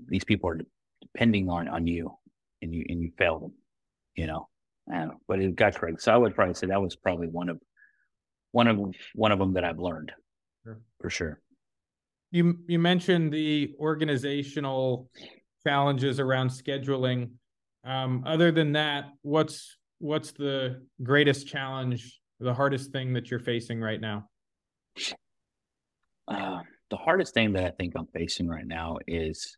these 0.09 0.25
people 0.25 0.51
are 0.51 0.61
depending 1.01 1.49
on 1.49 1.69
on 1.69 1.87
you, 1.87 2.13
and 2.63 2.75
you 2.75 2.85
and 2.89 3.01
you 3.01 3.11
fail 3.19 3.39
them, 3.39 3.53
you 4.15 4.27
know. 4.27 4.49
know, 4.89 5.15
but 5.27 5.41
it 5.41 5.57
got 5.57 5.75
correct. 5.75 6.03
So 6.03 6.13
I 6.13 6.17
would 6.17 6.35
probably 6.35 6.55
say 6.55 6.69
that 6.69 6.81
was 6.81 6.97
probably 6.97 7.29
one 7.29 7.49
of 7.49 7.61
one 8.53 8.69
of 8.69 8.79
one 9.15 9.33
of 9.33 9.39
them 9.39 9.55
that 9.55 9.65
I've 9.65 9.79
learned 9.79 10.13
sure. 10.65 10.81
for 11.01 11.11
sure. 11.11 11.41
You 12.31 12.59
you 12.67 12.79
mentioned 12.79 13.33
the 13.33 13.75
organizational 13.79 15.11
challenges 15.67 16.21
around 16.21 16.51
scheduling. 16.51 17.31
Um, 17.85 18.25
other 18.27 18.51
than 18.53 18.73
that, 18.73 19.07
what's 19.23 19.77
what's 19.99 20.33
the 20.33 20.83
greatest 21.03 21.47
challenge, 21.47 22.21
the 22.41 22.55
hardest 22.55 22.93
thing 22.93 23.13
that 23.15 23.31
you're 23.31 23.41
facing 23.41 23.81
right 23.81 24.01
now? 24.01 24.29
Uh, 26.29 26.61
the 26.91 26.97
hardest 26.97 27.35
thing 27.35 27.53
that 27.53 27.65
I 27.65 27.71
think 27.71 27.95
I'm 27.97 28.09
facing 28.15 28.49
right 28.49 28.67
now 28.67 28.99
is 29.07 29.57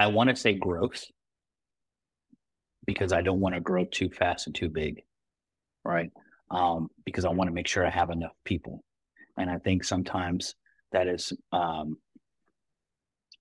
I 0.00 0.06
want 0.06 0.30
to 0.30 0.36
say 0.36 0.54
growth 0.54 1.04
because 2.86 3.12
I 3.12 3.20
don't 3.20 3.40
want 3.40 3.54
to 3.54 3.60
grow 3.60 3.84
too 3.84 4.08
fast 4.08 4.46
and 4.46 4.56
too 4.56 4.70
big, 4.70 5.02
right? 5.84 6.10
Um, 6.50 6.88
because 7.04 7.26
I 7.26 7.28
want 7.28 7.48
to 7.48 7.54
make 7.54 7.66
sure 7.66 7.86
I 7.86 7.90
have 7.90 8.08
enough 8.08 8.32
people. 8.46 8.82
And 9.36 9.50
I 9.50 9.58
think 9.58 9.84
sometimes 9.84 10.54
that 10.92 11.06
is 11.06 11.34
um, 11.52 11.98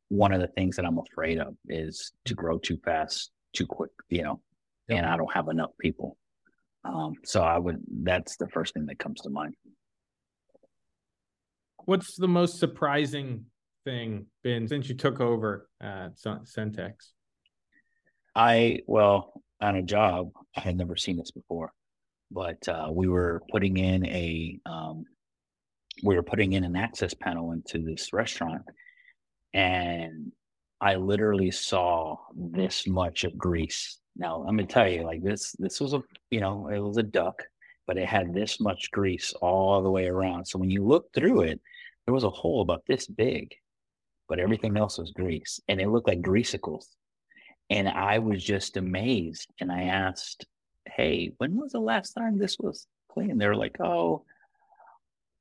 one 0.09 0.33
of 0.33 0.41
the 0.41 0.49
things 0.49 0.75
that 0.75 0.83
I'm 0.83 0.99
afraid 0.99 1.39
of 1.39 1.55
is 1.69 2.11
to 2.25 2.33
grow 2.33 2.57
too 2.57 2.77
fast, 2.83 3.31
too 3.53 3.65
quick, 3.65 3.91
you 4.09 4.23
know, 4.23 4.41
Yep. 4.89 4.97
and 4.97 5.07
I 5.07 5.15
don't 5.15 5.33
have 5.33 5.47
enough 5.47 5.71
people. 5.79 6.17
Um, 6.83 7.13
so 7.23 7.41
I 7.41 7.57
would, 7.57 7.79
that's 8.03 8.35
the 8.35 8.49
first 8.49 8.73
thing 8.73 8.87
that 8.87 8.99
comes 8.99 9.21
to 9.21 9.29
mind. 9.29 9.53
What's 11.85 12.17
the 12.17 12.27
most 12.27 12.59
surprising 12.59 13.45
thing 13.89 14.25
been 14.43 14.67
since 14.67 14.87
you 14.87 14.95
took 14.95 15.19
over 15.19 15.67
at 15.81 16.17
Cen- 16.17 16.45
Centex? 16.45 16.93
I, 18.35 18.79
well, 18.85 19.41
on 19.59 19.75
a 19.75 19.81
job, 19.81 20.31
I 20.55 20.61
had 20.61 20.77
never 20.77 20.95
seen 20.95 21.17
this 21.17 21.31
before, 21.31 21.73
but 22.31 22.67
uh, 22.67 22.89
we 22.91 23.07
were 23.07 23.41
putting 23.51 23.77
in 23.77 24.05
a, 24.05 24.59
um, 24.65 25.05
we 26.03 26.15
were 26.15 26.23
putting 26.23 26.53
in 26.53 26.63
an 26.63 26.75
access 26.75 27.13
panel 27.13 27.51
into 27.51 27.79
this 27.79 28.13
restaurant, 28.13 28.61
and 29.53 30.31
I 30.79 30.95
literally 30.95 31.51
saw 31.51 32.17
this 32.35 32.87
much 32.87 33.23
of 33.23 33.37
grease. 33.37 33.99
Now, 34.15 34.45
I'm 34.47 34.55
gonna 34.55 34.67
tell 34.67 34.87
you, 34.87 35.03
like 35.03 35.23
this, 35.23 35.55
this 35.59 35.81
was 35.81 35.93
a, 35.93 36.01
you 36.29 36.39
know, 36.39 36.67
it 36.67 36.79
was 36.79 36.97
a 36.97 37.03
duct, 37.03 37.47
but 37.87 37.97
it 37.97 38.07
had 38.07 38.33
this 38.33 38.59
much 38.59 38.91
grease 38.91 39.33
all 39.41 39.81
the 39.81 39.91
way 39.91 40.07
around. 40.07 40.45
So 40.45 40.59
when 40.59 40.69
you 40.69 40.85
look 40.85 41.11
through 41.13 41.41
it, 41.41 41.59
there 42.05 42.13
was 42.13 42.23
a 42.23 42.29
hole 42.29 42.61
about 42.61 42.83
this 42.87 43.07
big, 43.07 43.53
but 44.29 44.39
everything 44.39 44.77
else 44.77 44.99
was 44.99 45.11
grease, 45.11 45.59
and 45.67 45.81
it 45.81 45.89
looked 45.89 46.07
like 46.07 46.21
greasicles. 46.21 46.95
And 47.71 47.89
I 47.89 48.19
was 48.19 48.43
just 48.43 48.77
amazed. 48.77 49.47
And 49.59 49.71
I 49.71 49.83
asked, 49.83 50.45
Hey, 50.85 51.33
when 51.37 51.55
was 51.55 51.71
the 51.71 51.79
last 51.79 52.13
time 52.13 52.37
this 52.37 52.57
was 52.59 52.87
clean? 53.11 53.37
They 53.37 53.47
were 53.47 53.55
like, 53.55 53.77
Oh, 53.81 54.23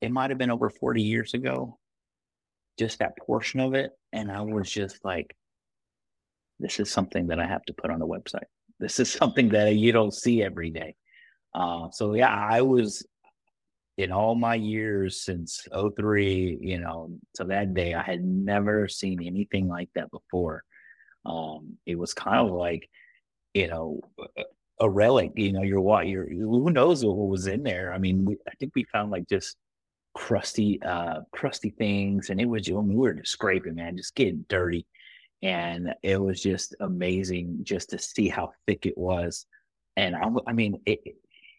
it 0.01 0.11
might 0.11 0.31
have 0.31 0.38
been 0.38 0.51
over 0.51 0.70
40 0.70 1.03
years 1.03 1.35
ago, 1.35 1.79
just 2.79 2.98
that 2.98 3.16
portion 3.18 3.61
of 3.61 3.74
it. 3.74 3.92
And 4.12 4.31
I 4.31 4.40
was 4.40 4.70
just 4.70 5.05
like, 5.05 5.37
This 6.59 6.81
is 6.81 6.90
something 6.90 7.29
that 7.29 7.38
I 7.38 7.46
have 7.46 7.64
to 7.66 7.74
put 7.74 7.90
on 7.90 8.01
the 8.01 8.07
website. 8.07 8.48
This 8.81 9.01
is 9.01 9.11
something 9.11 9.51
that 9.51 9.74
you 9.74 9.92
don't 9.92 10.14
see 10.14 10.42
every 10.42 10.70
day. 10.70 10.94
Uh, 11.55 11.88
so, 11.90 12.14
yeah, 12.14 12.35
I 12.35 12.62
was 12.62 13.07
in 13.98 14.12
all 14.12 14.37
my 14.37 14.54
years 14.54 15.20
since 15.20 15.66
03, 15.72 16.58
you 16.61 16.78
know, 16.78 17.18
to 17.34 17.44
that 17.44 17.74
day, 17.74 17.94
I 17.94 18.02
had 18.02 18.24
never 18.24 18.87
seen 18.88 19.22
anything 19.26 19.68
like 19.68 19.90
that 19.94 20.11
before. 20.11 20.62
Um 21.26 21.76
it 21.84 21.96
was 21.98 22.14
kind 22.14 22.38
of 22.48 22.54
like 22.54 22.88
you 23.54 23.66
know 23.68 24.00
a- 24.80 24.88
relic 24.88 25.32
you 25.34 25.52
know 25.52 25.62
you're 25.62 25.80
what 25.80 26.06
you're 26.06 26.28
who 26.28 26.70
knows 26.70 27.04
what 27.04 27.16
was 27.16 27.48
in 27.48 27.64
there? 27.64 27.92
I 27.92 27.98
mean 27.98 28.24
we, 28.24 28.37
i 28.48 28.52
think 28.61 28.72
we 28.76 28.84
found 28.84 29.11
like 29.11 29.28
just 29.28 29.56
crusty 30.14 30.80
uh 30.82 31.20
crusty 31.32 31.70
things 31.70 32.30
and 32.30 32.40
it 32.40 32.46
was 32.46 32.68
I 32.68 32.72
mean, 32.72 32.88
we 32.88 32.96
were 32.96 33.14
just 33.14 33.32
scraping 33.32 33.74
man 33.76 33.96
just 33.96 34.14
getting 34.14 34.44
dirty. 34.48 34.87
And 35.42 35.94
it 36.02 36.20
was 36.20 36.40
just 36.42 36.74
amazing 36.80 37.61
just 37.62 37.90
to 37.90 37.98
see 37.98 38.28
how 38.28 38.52
thick 38.66 38.87
it 38.87 38.96
was. 38.98 39.46
And 39.96 40.14
I 40.46 40.52
mean 40.52 40.80
it 40.87 41.00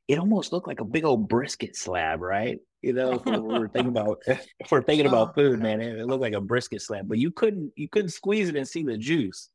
it 0.09 0.19
almost 0.19 0.51
looked 0.51 0.67
like 0.67 0.81
a 0.81 0.85
big 0.85 1.05
old 1.05 1.29
brisket 1.29 1.75
slab 1.75 2.19
right 2.19 2.59
you 2.81 2.91
know 2.91 3.13
if 3.13 3.25
we're 3.25 3.69
thinking 3.69 3.91
about 3.95 4.21
if 4.27 4.71
we're 4.71 4.81
thinking 4.81 5.05
about 5.05 5.35
food 5.35 5.59
man 5.59 5.79
it, 5.79 5.97
it 5.99 6.05
looked 6.05 6.21
like 6.21 6.33
a 6.33 6.41
brisket 6.41 6.81
slab 6.81 7.07
but 7.07 7.17
you 7.17 7.31
couldn't 7.31 7.71
you 7.77 7.87
couldn't 7.87 8.09
squeeze 8.09 8.49
it 8.49 8.55
and 8.57 8.67
see 8.67 8.83
the 8.83 8.97
juice 8.97 9.49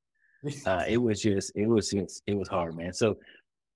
uh, 0.66 0.84
it 0.86 0.98
was 0.98 1.20
just 1.20 1.52
it 1.54 1.66
was 1.66 1.90
just 1.90 2.22
it 2.26 2.36
was 2.36 2.48
hard, 2.48 2.76
man. 2.76 2.92
So 2.92 3.16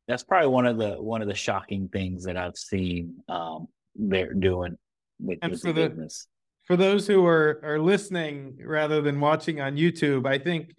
that's 0.06 0.22
probably 0.22 0.48
one 0.48 0.66
of 0.66 0.78
the 0.78 1.00
one 1.00 1.22
of 1.22 1.28
the 1.28 1.34
shocking 1.34 1.88
things 1.88 2.24
that 2.24 2.36
I've 2.36 2.56
seen 2.56 3.16
um 3.28 3.68
they're 3.94 4.34
doing 4.34 4.76
with, 5.20 5.38
And 5.42 5.52
with 5.52 5.62
for 5.62 5.72
the- 5.72 5.88
business. 5.88 6.26
For 6.66 6.76
those 6.76 7.06
who 7.06 7.24
are 7.24 7.60
are 7.62 7.80
listening 7.80 8.58
rather 8.62 9.00
than 9.00 9.18
watching 9.20 9.60
on 9.62 9.76
YouTube, 9.76 10.26
I 10.26 10.38
think 10.38 10.74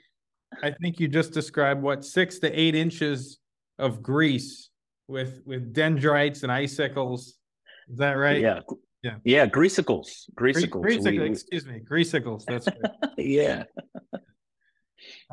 I 0.61 0.71
think 0.71 0.99
you 0.99 1.07
just 1.07 1.33
described 1.33 1.81
what 1.81 2.05
six 2.05 2.37
to 2.39 2.59
eight 2.59 2.75
inches 2.75 3.39
of 3.79 4.03
grease 4.03 4.68
with 5.09 5.41
with 5.45 5.73
dendrites 5.73 6.43
and 6.43 6.51
icicles. 6.51 7.35
Is 7.89 7.97
that 7.97 8.13
right? 8.13 8.39
Yeah. 8.39 8.59
Yeah. 9.01 9.15
Yeah, 9.23 9.45
greasicles. 9.45 10.29
Gre- 10.35 10.51
Greasicles. 10.51 11.03
We- 11.05 11.19
we- 11.19 11.29
excuse 11.29 11.65
me, 11.65 11.79
greasicles. 11.79 12.45
That's 12.45 12.67
right. 12.67 12.91
yeah. 13.17 13.63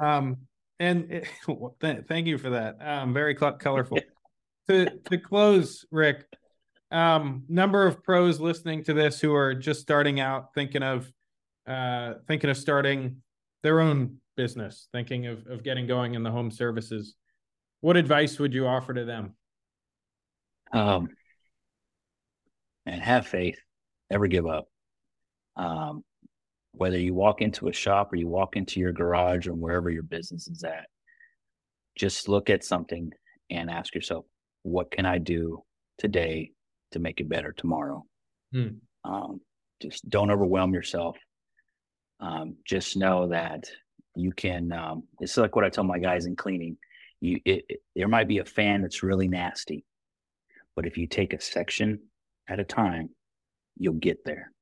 Um, 0.00 0.38
and 0.78 1.10
it- 1.10 1.28
well, 1.48 1.76
th- 1.80 2.04
thank 2.08 2.26
you 2.26 2.38
for 2.38 2.50
that. 2.50 2.76
Um, 2.80 3.12
very 3.12 3.36
cl- 3.38 3.54
colorful. 3.58 3.98
to 4.68 4.90
to 5.10 5.18
close, 5.18 5.84
Rick, 5.90 6.24
um, 6.90 7.44
number 7.48 7.86
of 7.86 8.02
pros 8.02 8.40
listening 8.40 8.84
to 8.84 8.94
this 8.94 9.20
who 9.20 9.34
are 9.34 9.54
just 9.54 9.80
starting 9.80 10.20
out, 10.20 10.54
thinking 10.54 10.82
of 10.82 11.10
uh, 11.66 12.14
thinking 12.28 12.50
of 12.50 12.56
starting 12.56 13.16
their 13.62 13.80
own 13.80 14.18
business, 14.36 14.88
thinking 14.92 15.26
of 15.26 15.46
of 15.48 15.62
getting 15.62 15.86
going 15.86 16.14
in 16.14 16.22
the 16.22 16.30
home 16.30 16.50
services. 16.50 17.14
What 17.80 17.96
advice 17.96 18.38
would 18.38 18.54
you 18.54 18.66
offer 18.66 18.94
to 18.94 19.04
them? 19.04 19.34
Um 20.72 21.08
and 22.84 23.02
have 23.02 23.26
faith. 23.26 23.58
Never 24.10 24.26
give 24.26 24.46
up. 24.46 24.68
Um 25.56 26.04
whether 26.72 26.98
you 26.98 27.14
walk 27.14 27.40
into 27.40 27.68
a 27.68 27.72
shop 27.72 28.12
or 28.12 28.16
you 28.16 28.28
walk 28.28 28.54
into 28.54 28.80
your 28.80 28.92
garage 28.92 29.46
or 29.46 29.54
wherever 29.54 29.90
your 29.90 30.02
business 30.02 30.46
is 30.46 30.62
at, 30.62 30.86
just 31.96 32.28
look 32.28 32.50
at 32.50 32.62
something 32.64 33.10
and 33.50 33.70
ask 33.70 33.94
yourself, 33.94 34.26
what 34.62 34.90
can 34.90 35.06
I 35.06 35.18
do 35.18 35.62
today 35.98 36.52
to 36.92 36.98
make 36.98 37.20
it 37.20 37.28
better 37.28 37.52
tomorrow? 37.52 38.04
Hmm. 38.52 38.68
Um, 39.04 39.40
just 39.80 40.08
don't 40.08 40.30
overwhelm 40.30 40.74
yourself. 40.74 41.16
Um, 42.20 42.56
just 42.66 42.96
know 42.96 43.28
that 43.28 43.70
you 44.14 44.32
can. 44.32 44.72
Um, 44.72 45.04
it's 45.20 45.36
like 45.36 45.56
what 45.56 45.64
I 45.64 45.68
tell 45.68 45.84
my 45.84 45.98
guys 45.98 46.26
in 46.26 46.36
cleaning. 46.36 46.76
You, 47.20 47.40
it, 47.44 47.64
it, 47.68 47.80
there 47.94 48.08
might 48.08 48.28
be 48.28 48.38
a 48.38 48.44
fan 48.44 48.82
that's 48.82 49.02
really 49.02 49.28
nasty, 49.28 49.84
but 50.76 50.86
if 50.86 50.96
you 50.96 51.06
take 51.08 51.32
a 51.32 51.40
section 51.40 51.98
at 52.46 52.60
a 52.60 52.64
time, 52.64 53.08
you'll 53.76 53.94
get 53.94 54.24
there. 54.24 54.52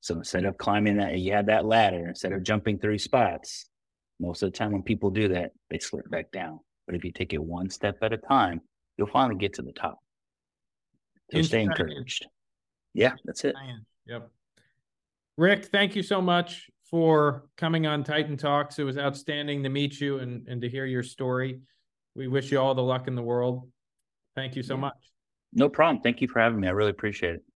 So 0.00 0.14
instead 0.14 0.44
of 0.44 0.56
climbing 0.56 0.98
that, 0.98 1.18
you 1.18 1.32
have 1.32 1.46
that 1.46 1.66
ladder, 1.66 2.06
instead 2.06 2.32
of 2.32 2.42
jumping 2.42 2.78
three 2.78 2.98
spots, 2.98 3.66
most 4.20 4.42
of 4.42 4.52
the 4.52 4.56
time 4.56 4.72
when 4.72 4.82
people 4.82 5.10
do 5.10 5.28
that, 5.28 5.50
they 5.70 5.78
slip 5.78 6.08
back 6.08 6.30
down. 6.30 6.60
But 6.86 6.94
if 6.94 7.04
you 7.04 7.10
take 7.10 7.32
it 7.32 7.42
one 7.42 7.68
step 7.68 7.98
at 8.02 8.12
a 8.12 8.16
time, 8.16 8.60
you'll 8.96 9.08
finally 9.08 9.36
get 9.36 9.54
to 9.54 9.62
the 9.62 9.72
top. 9.72 9.98
So 11.32 11.42
stay 11.42 11.62
encouraged. 11.62 12.26
Yeah, 12.92 13.14
that's 13.24 13.44
it. 13.44 13.56
Yep. 14.06 14.30
Rick, 15.36 15.66
thank 15.66 15.96
you 15.96 16.02
so 16.02 16.20
much 16.20 16.70
for 16.88 17.46
coming 17.56 17.86
on 17.86 18.04
Titan 18.04 18.36
Talks. 18.36 18.78
It 18.78 18.84
was 18.84 18.98
outstanding 18.98 19.64
to 19.64 19.68
meet 19.68 20.00
you 20.00 20.18
and, 20.18 20.46
and 20.46 20.60
to 20.60 20.68
hear 20.68 20.84
your 20.84 21.02
story. 21.02 21.60
We 22.14 22.28
wish 22.28 22.52
you 22.52 22.60
all 22.60 22.74
the 22.74 22.82
luck 22.82 23.08
in 23.08 23.16
the 23.16 23.22
world. 23.22 23.68
Thank 24.36 24.54
you 24.54 24.62
so 24.62 24.74
Yeah. 24.74 24.80
much. 24.80 25.13
No 25.54 25.68
problem. 25.70 26.02
Thank 26.02 26.20
you 26.20 26.28
for 26.28 26.40
having 26.40 26.60
me. 26.60 26.68
I 26.68 26.72
really 26.72 26.90
appreciate 26.90 27.36
it. 27.36 27.44